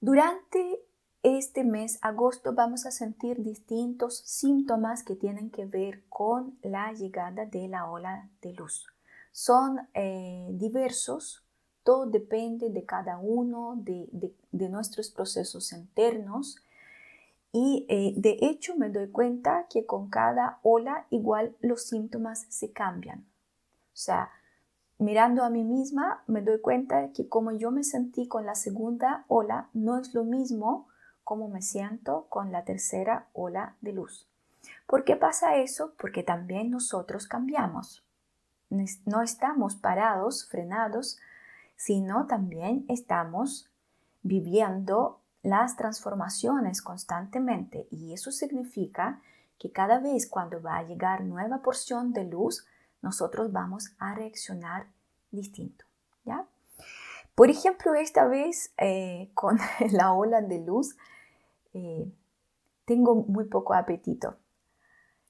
[0.00, 0.80] Durante
[1.22, 7.44] este mes, agosto, vamos a sentir distintos síntomas que tienen que ver con la llegada
[7.44, 8.86] de la ola de luz.
[9.32, 11.44] Son eh, diversos,
[11.82, 14.08] todo depende de cada uno, de,
[14.52, 16.56] nuestros procesos internos.
[17.52, 22.72] Y eh, de hecho me doy cuenta que con cada ola igual los síntomas se
[22.72, 23.20] cambian.
[23.92, 24.30] O sea,
[24.98, 29.24] mirando a mí misma me doy cuenta que como yo me sentí con la segunda
[29.28, 30.86] ola no es lo mismo
[31.24, 34.28] como me siento con la tercera ola de luz.
[34.86, 35.94] ¿Por qué pasa eso?
[35.98, 38.04] Porque también nosotros cambiamos.
[38.70, 41.18] No estamos parados, frenados,
[41.76, 43.70] sino también estamos
[44.22, 49.20] viviendo las transformaciones constantemente y eso significa
[49.58, 52.66] que cada vez cuando va a llegar nueva porción de luz,
[53.02, 54.86] nosotros vamos a reaccionar
[55.30, 55.84] distinto.
[56.24, 56.46] ¿ya?
[57.34, 59.58] Por ejemplo, esta vez eh, con
[59.92, 60.96] la ola de luz,
[61.72, 62.10] eh,
[62.84, 64.36] tengo muy poco apetito.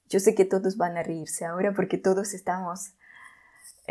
[0.09, 2.93] Yo sé que todos van a reírse ahora porque todos estamos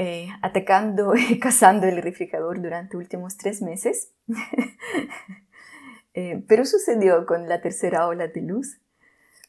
[0.03, 4.13] eh, atacando y cazando el refrigerador durante últimos tres meses.
[6.13, 8.81] Eh, pero sucedió con la tercera ola de luz.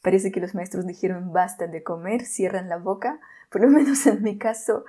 [0.03, 3.19] Parece que los maestros dijeron basta de comer, cierran la boca.
[3.49, 4.85] Por lo menos en mi caso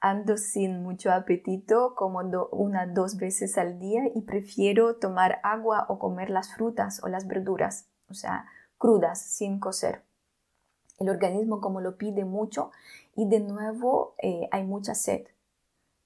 [0.00, 2.20] ando sin mucho apetito, como
[2.52, 7.26] una dos veces al día y prefiero tomar agua o comer las frutas o las
[7.26, 8.44] verduras, o sea,
[8.76, 10.02] crudas, sin cocer
[10.98, 12.70] el organismo como lo pide mucho
[13.16, 15.26] y de nuevo eh, hay mucha sed.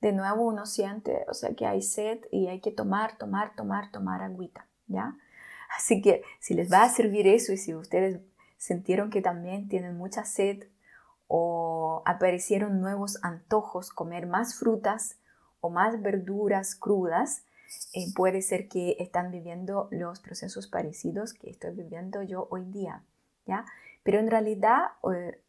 [0.01, 3.91] De nuevo uno siente, o sea, que hay sed y hay que tomar, tomar, tomar,
[3.91, 5.17] tomar agüita, ¿ya?
[5.77, 8.21] Así que si les va a servir eso y si ustedes
[8.57, 10.65] sintieron que también tienen mucha sed
[11.27, 15.19] o aparecieron nuevos antojos, comer más frutas
[15.61, 17.45] o más verduras crudas,
[17.93, 23.05] eh, puede ser que están viviendo los procesos parecidos que estoy viviendo yo hoy día,
[23.47, 23.67] ¿ya?
[24.03, 25.43] Pero en realidad eh,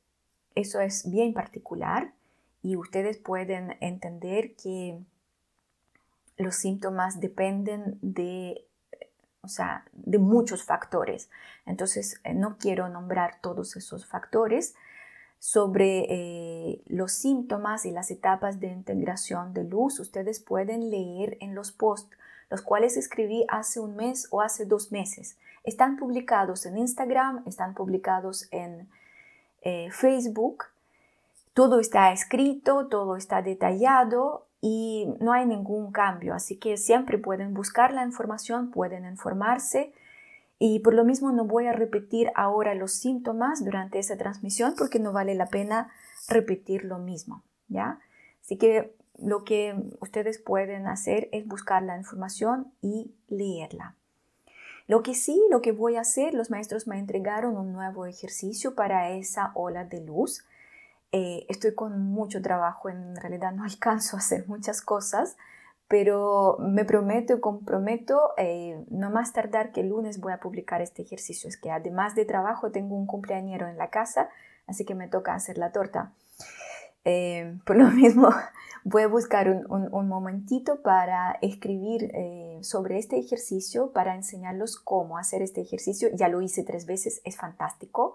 [0.56, 2.14] eso es bien particular
[2.62, 5.00] y ustedes pueden entender que
[6.38, 8.66] los síntomas dependen de,
[9.42, 11.30] o sea, de muchos factores.
[11.66, 14.76] Entonces, eh, no quiero nombrar todos esos factores
[15.38, 20.00] sobre eh, los síntomas y las etapas de integración de luz.
[20.00, 22.16] Ustedes pueden leer en los posts,
[22.50, 25.38] los cuales escribí hace un mes o hace dos meses.
[25.64, 28.90] Están publicados en Instagram, están publicados en
[29.62, 30.66] eh, Facebook.
[31.54, 36.34] Todo está escrito, todo está detallado y no hay ningún cambio.
[36.34, 39.94] Así que siempre pueden buscar la información, pueden informarse.
[40.58, 45.00] Y por lo mismo no voy a repetir ahora los síntomas durante esa transmisión porque
[45.00, 45.90] no vale la pena
[46.28, 48.00] repetir lo mismo, ¿ya?
[48.42, 53.96] Así que lo que ustedes pueden hacer es buscar la información y leerla.
[54.90, 58.74] Lo que sí, lo que voy a hacer, los maestros me entregaron un nuevo ejercicio
[58.74, 60.48] para esa ola de luz.
[61.12, 65.38] Eh, estoy con mucho trabajo, en realidad no alcanzo a hacer muchas cosas,
[65.88, 70.82] pero me prometo y comprometo eh, no más tardar que el lunes voy a publicar
[70.82, 71.48] este ejercicio.
[71.48, 74.30] Es que además de trabajo tengo un cumpleañero en la casa,
[74.66, 76.14] así que me toca hacer la torta.
[77.12, 78.30] Eh, por lo mismo,
[78.84, 85.42] voy a buscar un, momentito para escribir eh, sobre este ejercicio, para enseñarlos cómo hacer
[85.42, 86.10] este ejercicio.
[86.14, 88.14] Ya lo hice tres veces, es fantástico,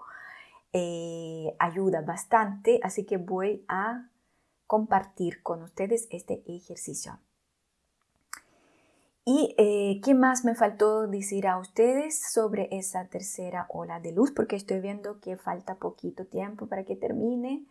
[0.71, 4.09] eh, ayuda bastante, así que voy a
[4.65, 7.19] compartir con ustedes este ejercicio.
[9.25, 14.31] ¿Y qué más me faltó decir a ustedes sobre esa tercera ola de luz?
[14.31, 17.65] Porque estoy viendo que falta poquito tiempo para que termine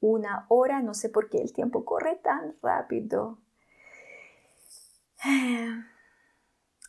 [0.00, 3.38] una hora, no sé por qué el tiempo corre tan rápido.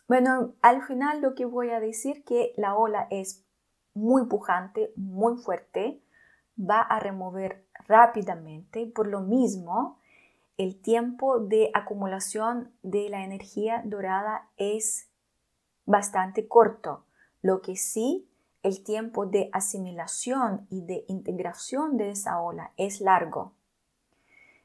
[0.08, 3.46] Bueno, al final lo que voy a decir que la ola es
[3.94, 6.02] muy pujante, muy fuerte,
[6.58, 10.00] va a remover rápidamente, por lo mismo
[10.56, 15.10] el tiempo de acumulación de la energía dorada es
[15.86, 17.06] bastante corto.
[17.40, 18.29] Lo que sí
[18.62, 23.52] el tiempo de asimilación y de integración de esa ola es largo.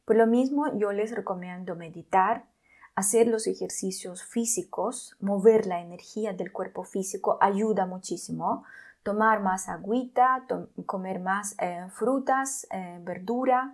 [0.06, 2.46] Por lo mismo, yo les recomiendo meditar,
[2.93, 8.64] hacer los ejercicios físicos, mover la energía del cuerpo físico ayuda muchísimo.
[9.04, 10.46] Tomar más agüita,
[10.86, 13.74] comer más eh, frutas, eh, verdura.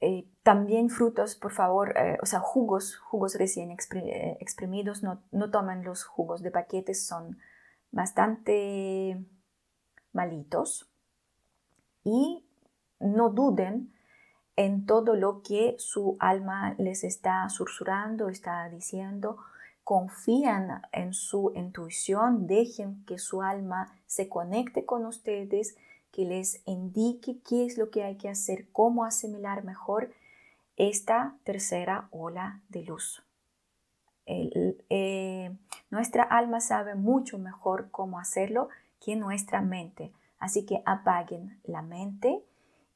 [0.00, 5.84] Eh, también frutos, por favor, eh, o sea, jugos, jugos recién exprimidos, no, no tomen
[5.84, 7.38] los jugos de paquetes, son
[7.90, 9.24] bastante
[10.12, 10.90] malitos.
[12.04, 12.44] Y
[13.00, 13.92] no duden
[14.56, 19.38] en todo lo que su alma les está susurrando, está diciendo.
[19.84, 25.76] Confían en su intuición, dejen que su alma se conecte con ustedes
[26.10, 30.12] que les indique qué es lo que hay que hacer, cómo asimilar mejor
[30.76, 33.22] esta tercera ola de luz.
[34.26, 35.56] Eh,
[35.90, 38.68] nuestra alma sabe mucho mejor cómo hacerlo
[39.00, 40.12] que nuestra mente.
[40.38, 42.42] Así que apaguen la mente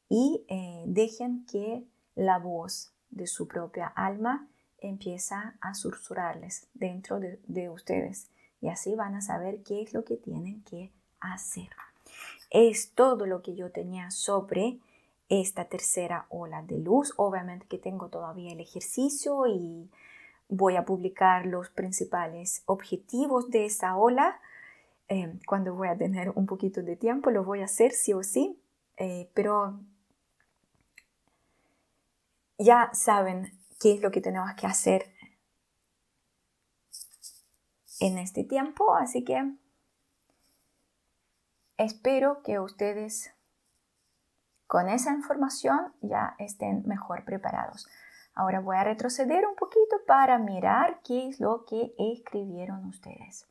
[0.08, 1.84] y eh, dejen que
[2.14, 8.28] la voz de su propia alma empieza a susurrarles dentro de ustedes.
[8.60, 11.70] Y así van a saber qué es lo que tienen que hacer.
[12.50, 14.78] Es todo lo que yo tenía sobre
[15.28, 17.14] esta tercera ola de luz.
[17.16, 19.90] Obviamente que tengo todavía el ejercicio y
[20.54, 24.40] voy a publicar los principales objetivos de esa ola.
[25.08, 28.22] Eh, cuando voy a tener un poquito de tiempo, lo voy a hacer sí o
[28.22, 28.58] sí.
[28.96, 29.80] Eh, pero
[32.58, 33.50] ya saben
[33.80, 35.12] qué es lo que tenemos que hacer
[38.00, 39.56] en este tiempo, así que
[41.82, 43.34] Espero que ustedes
[44.68, 47.88] con esa información ya estén mejor preparados.
[48.34, 53.46] Ahora voy a retroceder un poquito para mirar qué es lo que escribieron ustedes.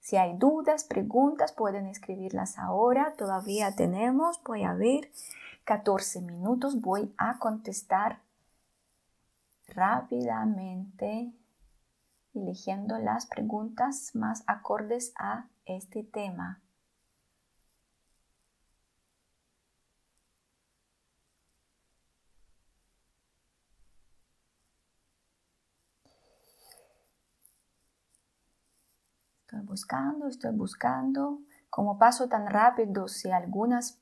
[0.00, 3.14] Si hay dudas, preguntas, pueden escribirlas ahora.
[3.16, 5.10] Todavía tenemos, voy a ver,
[5.64, 6.80] 14 minutos.
[6.80, 8.20] Voy a contestar
[9.68, 11.32] rápidamente,
[12.34, 16.60] eligiendo las preguntas más acordes a este tema.
[29.54, 31.38] Estoy buscando, estoy buscando.
[31.70, 34.00] Como paso tan rápido, si algunas,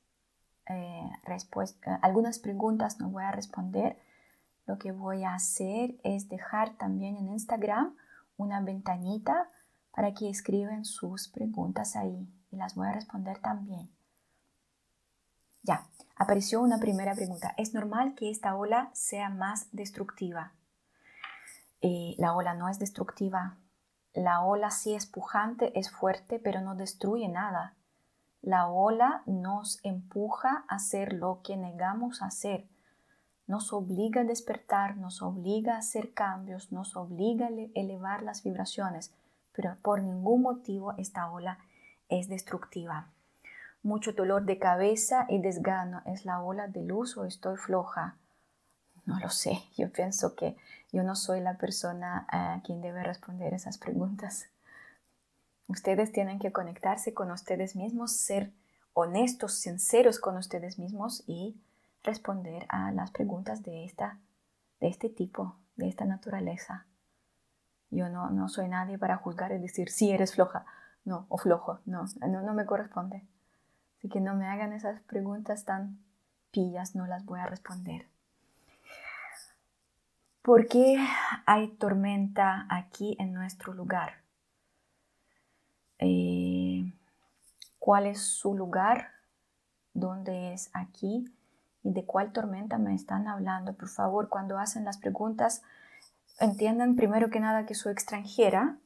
[0.67, 3.99] eh, eh, algunas preguntas no voy a responder,
[4.67, 7.95] lo que voy a hacer es dejar también en Instagram
[8.39, 9.51] una ventanita
[9.95, 13.91] para que escriban sus preguntas ahí y las voy a responder también.
[15.63, 15.87] Ya,
[16.17, 17.53] apareció una primera pregunta.
[17.59, 20.55] ¿Es normal que esta ola sea más destructiva?
[21.83, 23.59] Eh, la ola no es destructiva,
[24.15, 27.75] la ola sí es pujante, es fuerte, pero no destruye nada.
[28.43, 32.67] La ola nos empuja a hacer lo que negamos hacer.
[33.47, 39.15] Nos obliga a despertar, nos obliga a hacer cambios, nos obliga a elevar las vibraciones,
[39.53, 41.59] pero por ningún motivo esta ola
[42.09, 43.09] es destructiva.
[43.83, 48.17] Mucho dolor de cabeza y desgano es la ola de luz o estoy floja.
[49.05, 50.57] No lo sé, yo pienso que
[50.93, 54.49] yo no soy la persona a quien debe responder esas preguntas.
[55.67, 58.53] Ustedes tienen que conectarse con ustedes mismos, ser
[58.93, 61.61] honestos, sinceros con ustedes mismos y
[62.03, 64.19] responder a las preguntas de, esta,
[64.81, 66.87] de este tipo, de esta naturaleza.
[67.91, 70.65] Yo no, no soy nadie para juzgar y decir si eres floja,
[71.05, 73.27] no, o flojo, no, no, no me corresponde.
[73.99, 75.99] Así que no me hagan esas preguntas tan
[76.51, 78.12] pillas, no las voy a responder.
[80.43, 80.99] ¿Por qué
[81.47, 84.23] hay tormenta aquí en nuestro lugar?
[86.01, 86.93] Eh,
[87.79, 89.13] ¿Cuál es su lugar?
[89.95, 91.33] ¿Dónde es aquí?
[91.85, 93.75] ¿Y de cuál tormenta me están hablando?
[93.75, 95.63] Por favor, cuando hacen las preguntas,
[96.41, 98.79] entiendan primero que nada que soy extranjera.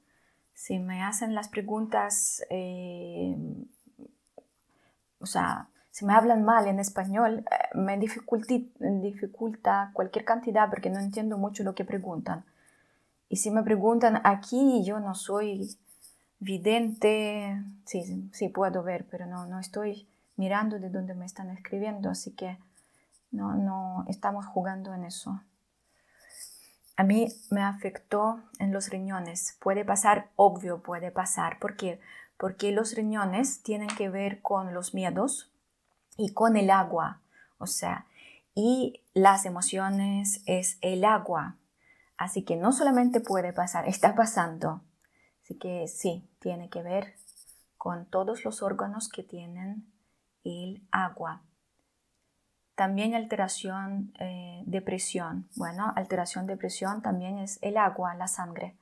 [0.52, 3.34] Si me hacen las preguntas, eh,
[5.20, 11.00] o sea, si me hablan mal en español, eh, me dificulta cualquier cantidad porque no
[11.00, 12.44] entiendo mucho lo que preguntan.
[13.30, 15.74] Y si me preguntan aquí, yo no soy
[16.38, 22.10] vidente, sí, sí puedo ver, pero no, no estoy mirando de dónde me están escribiendo,
[22.10, 22.58] así que
[23.30, 25.40] no, no estamos jugando en eso.
[26.98, 29.56] A mí me afectó en los riñones.
[29.60, 31.58] Puede pasar, obvio puede pasar.
[31.58, 32.00] ¿Por qué?
[32.36, 35.50] Porque los riñones tienen que ver con los miedos,
[36.16, 37.20] y con el agua,
[37.58, 38.06] o sea,
[38.54, 41.56] y las emociones es el agua.
[42.16, 44.82] Así que no solamente puede pasar, está pasando.
[45.42, 47.14] Así que sí, tiene que ver
[47.76, 49.92] con todos los órganos que tienen
[50.42, 51.42] el agua.
[52.74, 55.48] También alteración eh, de presión.
[55.56, 58.76] Bueno, alteración de presión también es el agua, la sangre.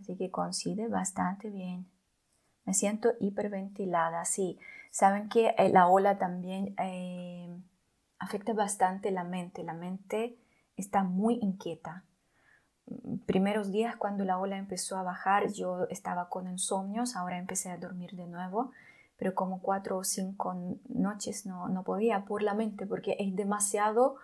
[0.00, 1.89] Así que coincide bastante bien.
[2.70, 4.56] Me siento hiperventilada, sí.
[4.92, 7.52] Saben que eh, la ola también eh,
[8.20, 9.64] afecta bastante la mente.
[9.64, 10.38] La mente
[10.76, 12.04] está muy inquieta.
[13.26, 17.76] Primeros días cuando la ola empezó a bajar, yo estaba con insomnios, ahora empecé a
[17.76, 18.70] dormir de nuevo,
[19.16, 20.54] pero como cuatro o cinco
[20.88, 24.14] noches no, no podía por la mente porque es demasiado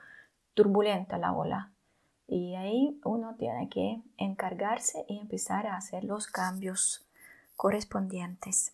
[0.54, 1.72] turbulenta la ola.
[2.28, 7.06] Y ahí uno tiene que encargarse y empezar a hacer los cambios
[7.56, 8.72] correspondientes.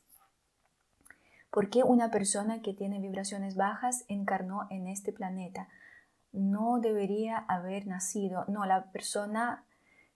[1.51, 5.69] ¿Por qué una persona que tiene vibraciones bajas encarnó en este planeta?
[6.33, 8.45] No debería haber nacido.
[8.49, 9.65] No, la persona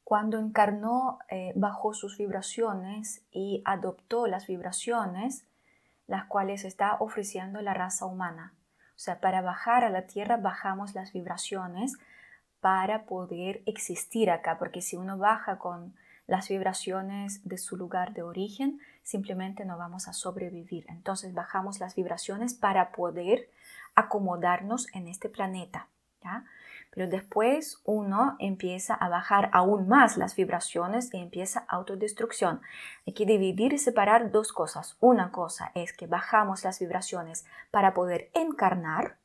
[0.02, 5.44] cuando encarnó eh, bajó sus vibraciones y adoptó las vibraciones,
[6.06, 8.54] las cuales está ofreciendo la raza humana.
[8.94, 11.98] O sea, para bajar a la Tierra bajamos las vibraciones
[12.60, 15.94] para poder existir acá, porque si uno baja con
[16.26, 20.86] las vibraciones de su lugar de origen, simplemente no vamos a sobrevivir.
[20.88, 23.48] Entonces bajamos las vibraciones para poder
[23.94, 25.88] acomodarnos en este planeta.
[26.90, 32.60] Pero después uno empieza a bajar aún más las vibraciones y empieza autodestrucción.
[33.06, 34.96] Hay que dividir y separar dos cosas.
[35.00, 39.18] Una cosa es que bajamos las vibraciones para poder encarnar,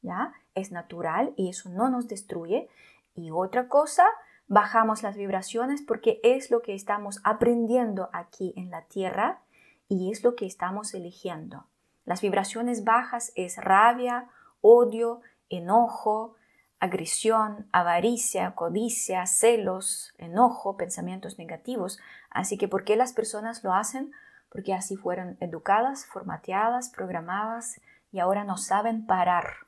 [0.00, 0.32] ¿ya?
[0.54, 2.68] Es natural y eso no nos destruye.
[3.14, 4.04] Y otra cosa
[4.48, 9.42] bajamos las vibraciones porque es lo que estamos aprendiendo aquí en la Tierra
[9.88, 11.66] y es lo que estamos eligiendo.
[12.04, 14.28] Las vibraciones bajas es rabia,
[14.60, 15.20] odio,
[15.50, 16.34] enojo,
[16.80, 21.98] agresión, avaricia, codicia, celos, enojo, pensamientos negativos.
[22.30, 24.12] Así que, ¿por qué las personas lo hacen?
[24.48, 27.80] Porque así fueron educadas, formateadas, programadas
[28.12, 29.67] y ahora no saben parar.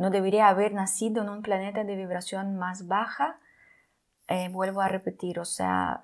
[0.00, 3.38] No debería haber nacido en un planeta de vibración más baja.
[4.28, 6.02] Eh, vuelvo a repetir, o sea,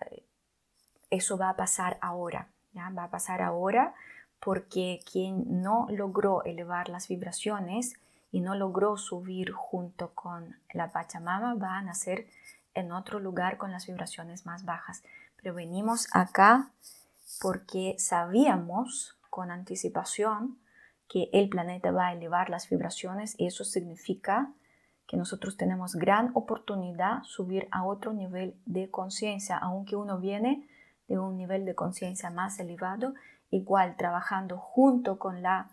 [1.09, 2.91] eso va a pasar ahora, ¿ya?
[2.91, 3.95] va a pasar ahora
[4.39, 7.95] porque quien no logró elevar las vibraciones
[8.31, 12.27] y no logró subir junto con la Pachamama va a nacer
[12.75, 15.05] en otro lugar con las vibraciones más bajas.
[15.39, 16.69] Pero venimos acá
[17.41, 20.59] porque sabíamos con anticipación
[21.09, 24.53] que el planeta va a elevar las vibraciones y eso significa
[25.07, 30.69] que nosotros tenemos gran oportunidad subir a otro nivel de conciencia, aunque uno viene
[31.07, 33.15] de un nivel de conciencia más elevado,
[33.51, 35.71] igual trabajando junto con la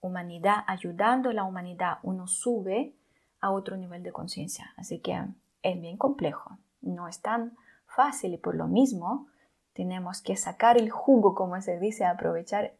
[0.00, 2.94] humanidad, ayudando a la humanidad, uno sube
[3.40, 4.72] a otro nivel de conciencia.
[4.76, 5.24] Así que
[5.62, 7.56] es bien complejo, no es tan
[7.86, 9.26] fácil y por lo mismo
[9.72, 12.74] tenemos que sacar el jugo, como se dice, aprovechar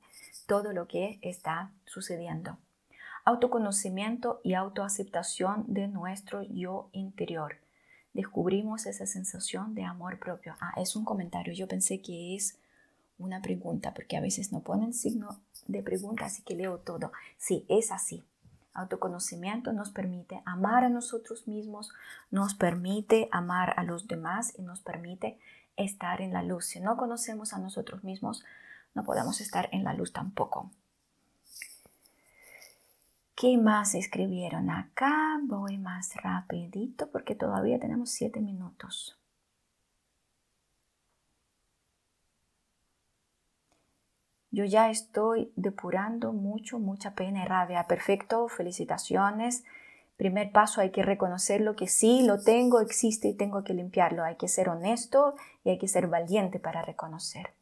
[0.47, 2.59] todo lo que está sucediendo.
[3.25, 7.57] Autoconocimiento y autoaceptación de nuestro yo interior.
[8.15, 10.57] Descubrimos esa sensación de amor propio.
[10.61, 11.53] Ah, es un comentario.
[11.53, 12.59] Yo pensé que es
[13.19, 17.13] una pregunta, porque a veces no ponen signo de pregunta, así que leo todo.
[17.37, 18.25] Sí, es así.
[18.73, 21.93] Autoconocimiento nos permite amar a nosotros mismos,
[22.31, 25.39] nos permite amar a los demás y nos permite
[25.77, 26.67] estar en la luz.
[26.67, 28.45] Si no conocemos a nosotros mismos,
[28.99, 30.73] no podemos estar en la luz tampoco.
[33.37, 35.39] ¿Qué más escribieron acá?
[35.45, 39.17] Voy más rapidito porque todavía tenemos siete minutos.
[44.51, 47.85] Yo ya estoy depurando mucho, mucha pena y rabia.
[47.85, 49.63] Perfecto, felicitaciones.
[50.17, 54.25] Primer paso, hay que reconocer lo que sí lo tengo, existe y tengo que limpiarlo.
[54.25, 57.58] Hay que ser honesto y hay que ser valiente para reconocer.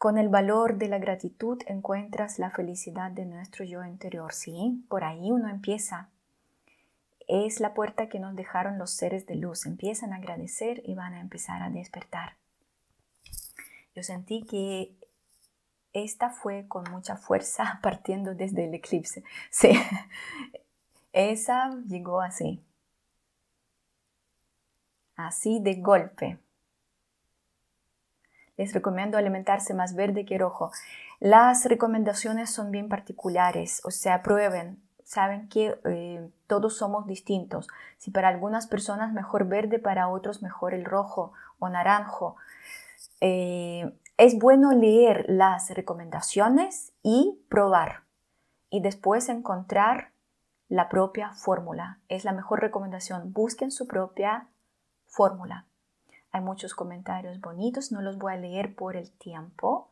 [0.00, 4.32] Con el valor de la gratitud encuentras la felicidad de nuestro yo interior.
[4.32, 6.08] Sí, por ahí uno empieza.
[7.28, 9.66] Es la puerta que nos dejaron los seres de luz.
[9.66, 12.38] Empiezan a agradecer y van a empezar a despertar.
[13.94, 14.96] Yo sentí que
[15.92, 19.22] esta fue con mucha fuerza partiendo desde el eclipse.
[19.50, 19.72] Sí,
[21.12, 22.64] esa llegó así.
[25.14, 26.38] Así de golpe
[28.60, 30.70] les recomiendo alimentarse más verde que rojo.
[31.18, 34.82] Las recomendaciones son bien particulares, o sea, prueben.
[35.02, 37.68] Saben que eh, todos somos distintos.
[37.96, 42.36] Si para algunas personas mejor verde, para otros mejor el rojo o naranjo.
[43.22, 48.02] Eh, es bueno leer las recomendaciones y probar
[48.68, 50.12] y después encontrar
[50.68, 51.98] la propia fórmula.
[52.10, 53.32] Es la mejor recomendación.
[53.32, 54.48] Busquen su propia
[55.06, 55.64] fórmula.
[56.32, 59.90] Hay muchos comentarios bonitos, no los voy a leer por el tiempo.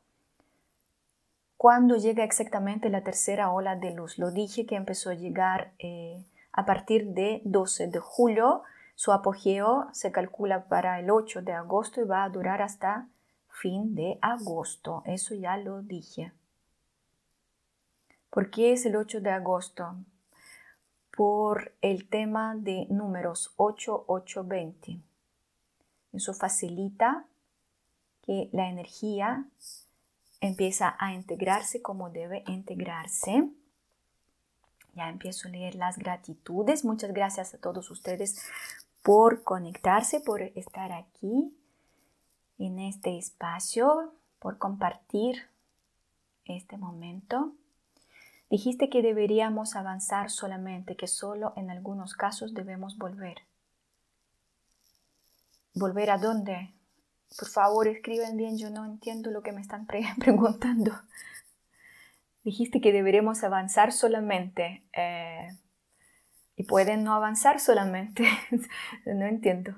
[1.57, 4.16] ¿Cuándo llega exactamente la tercera ola de luz?
[4.18, 8.62] Lo dije que empezó a llegar eh, a partir de 12 de julio.
[8.95, 13.09] Su apogeo se calcula para el 8 de agosto y va a durar hasta
[13.49, 15.03] fin de agosto.
[15.05, 16.32] Eso ya lo dije.
[18.30, 19.97] ¿Por qué es el 8 de agosto?
[21.16, 25.07] Por el tema de números 8820.
[26.12, 27.26] Eso facilita
[28.22, 29.46] que la energía
[30.40, 33.48] empieza a integrarse como debe integrarse.
[34.94, 36.84] Ya empiezo a leer las gratitudes.
[36.84, 38.42] Muchas gracias a todos ustedes
[39.02, 41.56] por conectarse, por estar aquí
[42.59, 45.48] en este espacio, por compartir
[46.44, 47.52] este momento.
[48.50, 53.38] Dijiste que deberíamos avanzar solamente, que solo en algunos casos debemos volver.
[55.79, 56.74] ¿Volver a dónde?
[57.39, 59.87] Por favor, escriben bien, yo no entiendo lo que me están
[60.18, 60.93] preguntando.
[62.43, 64.83] Dijiste que deberemos avanzar solamente.
[64.93, 65.49] Eh,
[66.57, 68.26] y pueden no avanzar solamente.
[69.07, 69.74] no entiendo.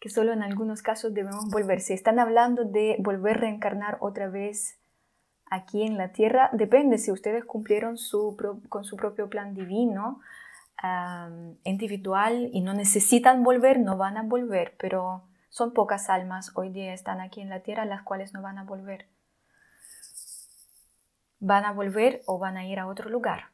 [0.00, 1.80] Que solo en algunos casos debemos volver.
[1.80, 4.78] Si están hablando de volver a reencarnar otra vez
[5.46, 8.36] aquí en la tierra, depende si ustedes cumplieron su
[8.68, 10.20] con su propio plan divino
[11.64, 16.94] individual y no necesitan volver, no van a volver, pero son pocas almas hoy día
[16.94, 19.08] están aquí en la tierra las cuales no van a volver.
[21.38, 23.50] Van a volver o van a ir a otro lugar.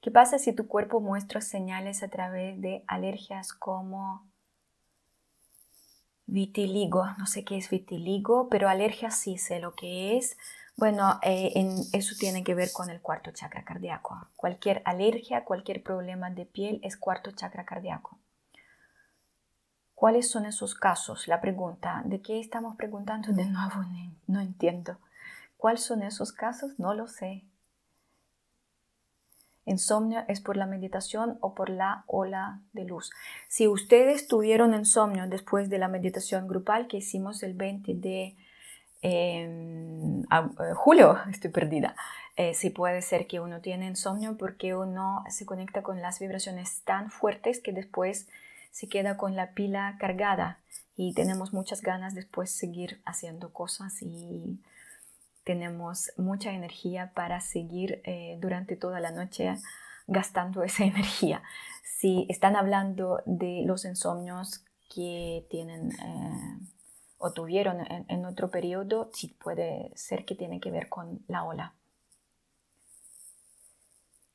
[0.00, 4.26] ¿Qué pasa si tu cuerpo muestra señales a través de alergias como
[6.26, 7.04] vitiligo?
[7.18, 10.38] No sé qué es vitiligo, pero alergia sí sé lo que es.
[10.80, 11.52] Bueno, eh,
[11.92, 14.28] eso tiene que ver con el cuarto chakra cardíaco.
[14.34, 18.18] Cualquier alergia, cualquier problema de piel es cuarto chakra cardíaco.
[19.94, 21.28] ¿Cuáles son esos casos?
[21.28, 23.84] La pregunta, ¿de qué estamos preguntando de nuevo?
[24.26, 24.96] No entiendo.
[25.58, 26.78] ¿Cuáles son esos casos?
[26.78, 27.44] No lo sé.
[29.66, 33.10] Insomnio es por la meditación o por la ola de luz.
[33.48, 38.36] Si ustedes tuvieron insomnio después de la meditación grupal que hicimos el 20 de
[39.02, 40.22] eh,
[40.74, 41.94] julio, estoy perdida.
[42.36, 46.82] Eh, sí puede ser que uno tiene insomnio porque uno se conecta con las vibraciones
[46.84, 48.28] tan fuertes que después
[48.70, 50.58] se queda con la pila cargada
[50.96, 54.60] y tenemos muchas ganas después seguir haciendo cosas y
[55.44, 59.56] tenemos mucha energía para seguir eh, durante toda la noche
[60.06, 61.42] gastando esa energía.
[61.82, 66.58] Si están hablando de los insomnios que tienen eh,
[67.22, 71.74] o tuvieron en, otro periodo, sí puede ser que tiene que ver con la ola.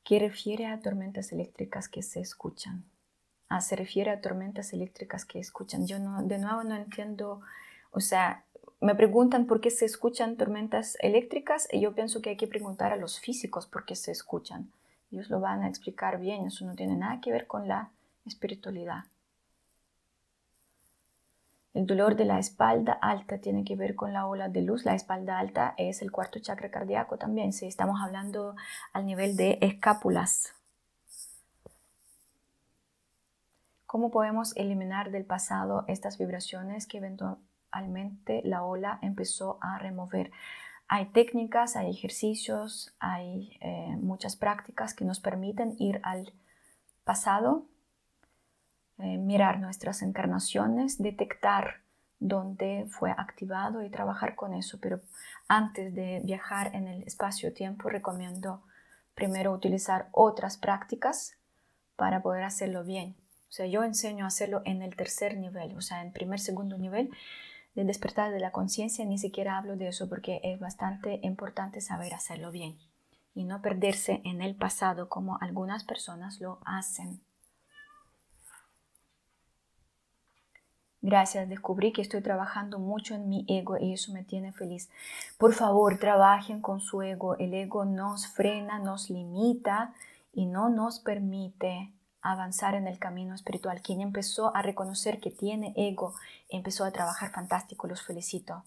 [0.04, 2.86] ¿Qué refiere a tormentas eléctricas que se escuchan?
[3.50, 5.88] Ah, se refiere a tormentas eléctricas que escuchan.
[5.88, 7.42] Yo no, de nuevo no entiendo,
[7.90, 8.46] o sea,
[8.80, 12.94] me preguntan por qué se escuchan tormentas eléctricas y yo pienso que hay que preguntar
[12.94, 14.72] a los físicos por qué se escuchan.
[15.12, 17.90] Ellos lo van a explicar bien, eso no tiene nada que ver con la
[18.28, 19.06] espiritualidad.
[21.76, 24.86] El dolor de la espalda alta tiene que ver con la ola de luz.
[24.86, 28.56] La espalda alta es el cuarto chakra cardíaco también, si estamos hablando
[28.94, 30.54] al nivel de escápulas.
[33.86, 40.32] ¿Cómo podemos eliminar del pasado estas vibraciones que eventualmente la ola empezó a remover.
[40.88, 46.32] Hay técnicas, hay ejercicios, hay eh, muchas prácticas que nos permiten ir al
[47.04, 47.66] pasado,
[49.00, 51.82] eh, mirar nuestras encarnaciones, detectar
[52.20, 54.80] dónde fue activado y trabajar con eso.
[54.80, 55.02] Pero
[55.48, 58.64] antes de viajar en el espacio-tiempo, recomiendo
[59.14, 61.38] primero utilizar otras prácticas
[61.96, 63.16] para poder hacerlo bien.
[63.50, 66.78] O sea, yo enseño a hacerlo en el tercer nivel, o sea, en primer, segundo
[66.78, 67.10] nivel,
[67.74, 72.14] de despertar de la conciencia, ni siquiera hablo de eso porque es bastante importante saber
[72.14, 72.78] hacerlo bien
[73.34, 77.22] y no perderse en el pasado como algunas personas lo hacen.
[81.06, 84.90] Gracias, descubrí que estoy trabajando mucho en mi ego y eso me tiene feliz.
[85.38, 87.38] Por favor, trabajen con su ego.
[87.38, 89.94] El ego nos frena, nos limita
[90.34, 91.92] y no nos permite
[92.24, 93.84] avanzar en el camino espiritual.
[93.84, 96.16] Quien empezó a reconocer que tiene ego,
[96.50, 98.64] empezó a trabajar fantástico, los felicito.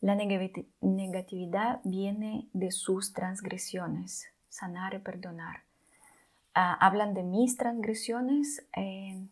[0.00, 5.64] La negatividad viene de sus transgresiones, sanar y perdonar.
[6.54, 9.22] Ah, hablan de mis transgresiones, eh,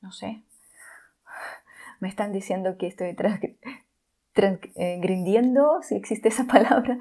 [0.00, 0.42] no sé,
[2.00, 3.16] me están diciendo que estoy
[4.32, 6.98] transgrediendo, si existe esa palabra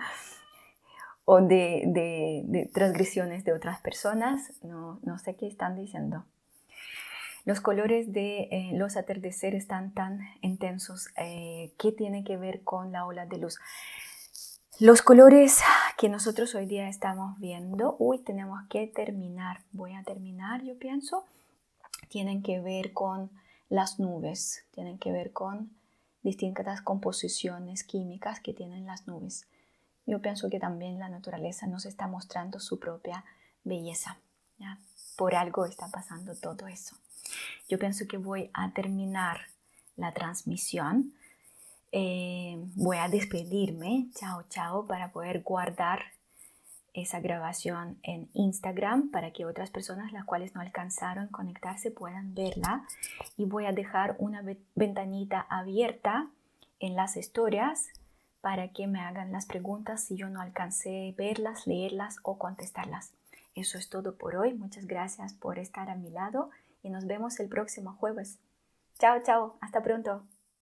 [1.26, 6.26] o de, transgresiones de otras personas, no, sé qué están diciendo.
[7.44, 11.10] Los colores de eh, los atardeceres están tan intensos.
[11.18, 13.58] Eh, ¿Qué tiene que ver con la ola de luz?
[14.80, 15.62] Los colores
[15.98, 19.62] que nosotros hoy día estamos viendo, uy, tenemos que terminar.
[19.72, 21.26] Voy a terminar, yo pienso.
[22.10, 23.32] Tienen que ver con
[23.70, 25.72] las nubes, tienen que ver con
[26.24, 29.48] distintas composiciones químicas que tienen las nubes.
[30.06, 33.26] Yo pienso que también la naturaleza nos está mostrando su propia
[33.64, 34.18] belleza.
[35.18, 36.96] Por algo está pasando todo eso.
[37.68, 39.42] Yo pienso que voy a terminar
[39.96, 41.14] la transmisión.
[41.92, 46.02] Eh, voy a despedirme, chao, chao, para poder guardar
[46.98, 52.88] esa grabación en Instagram para que otras personas las cuales no alcanzaron conectarse puedan verla.
[53.38, 54.44] Y voy a dejar una
[54.74, 56.28] ventanita abierta
[56.80, 57.90] en las historias
[58.42, 63.12] para que me hagan las preguntas si yo no alcancé verlas, leerlas o contestarlas.
[63.54, 64.56] Eso es todo por hoy.
[64.56, 66.50] Muchas gracias por estar a mi lado
[66.82, 68.40] y nos vemos el próximo jueves.
[68.98, 69.58] Chao, chao.
[69.62, 70.24] Hasta pronto.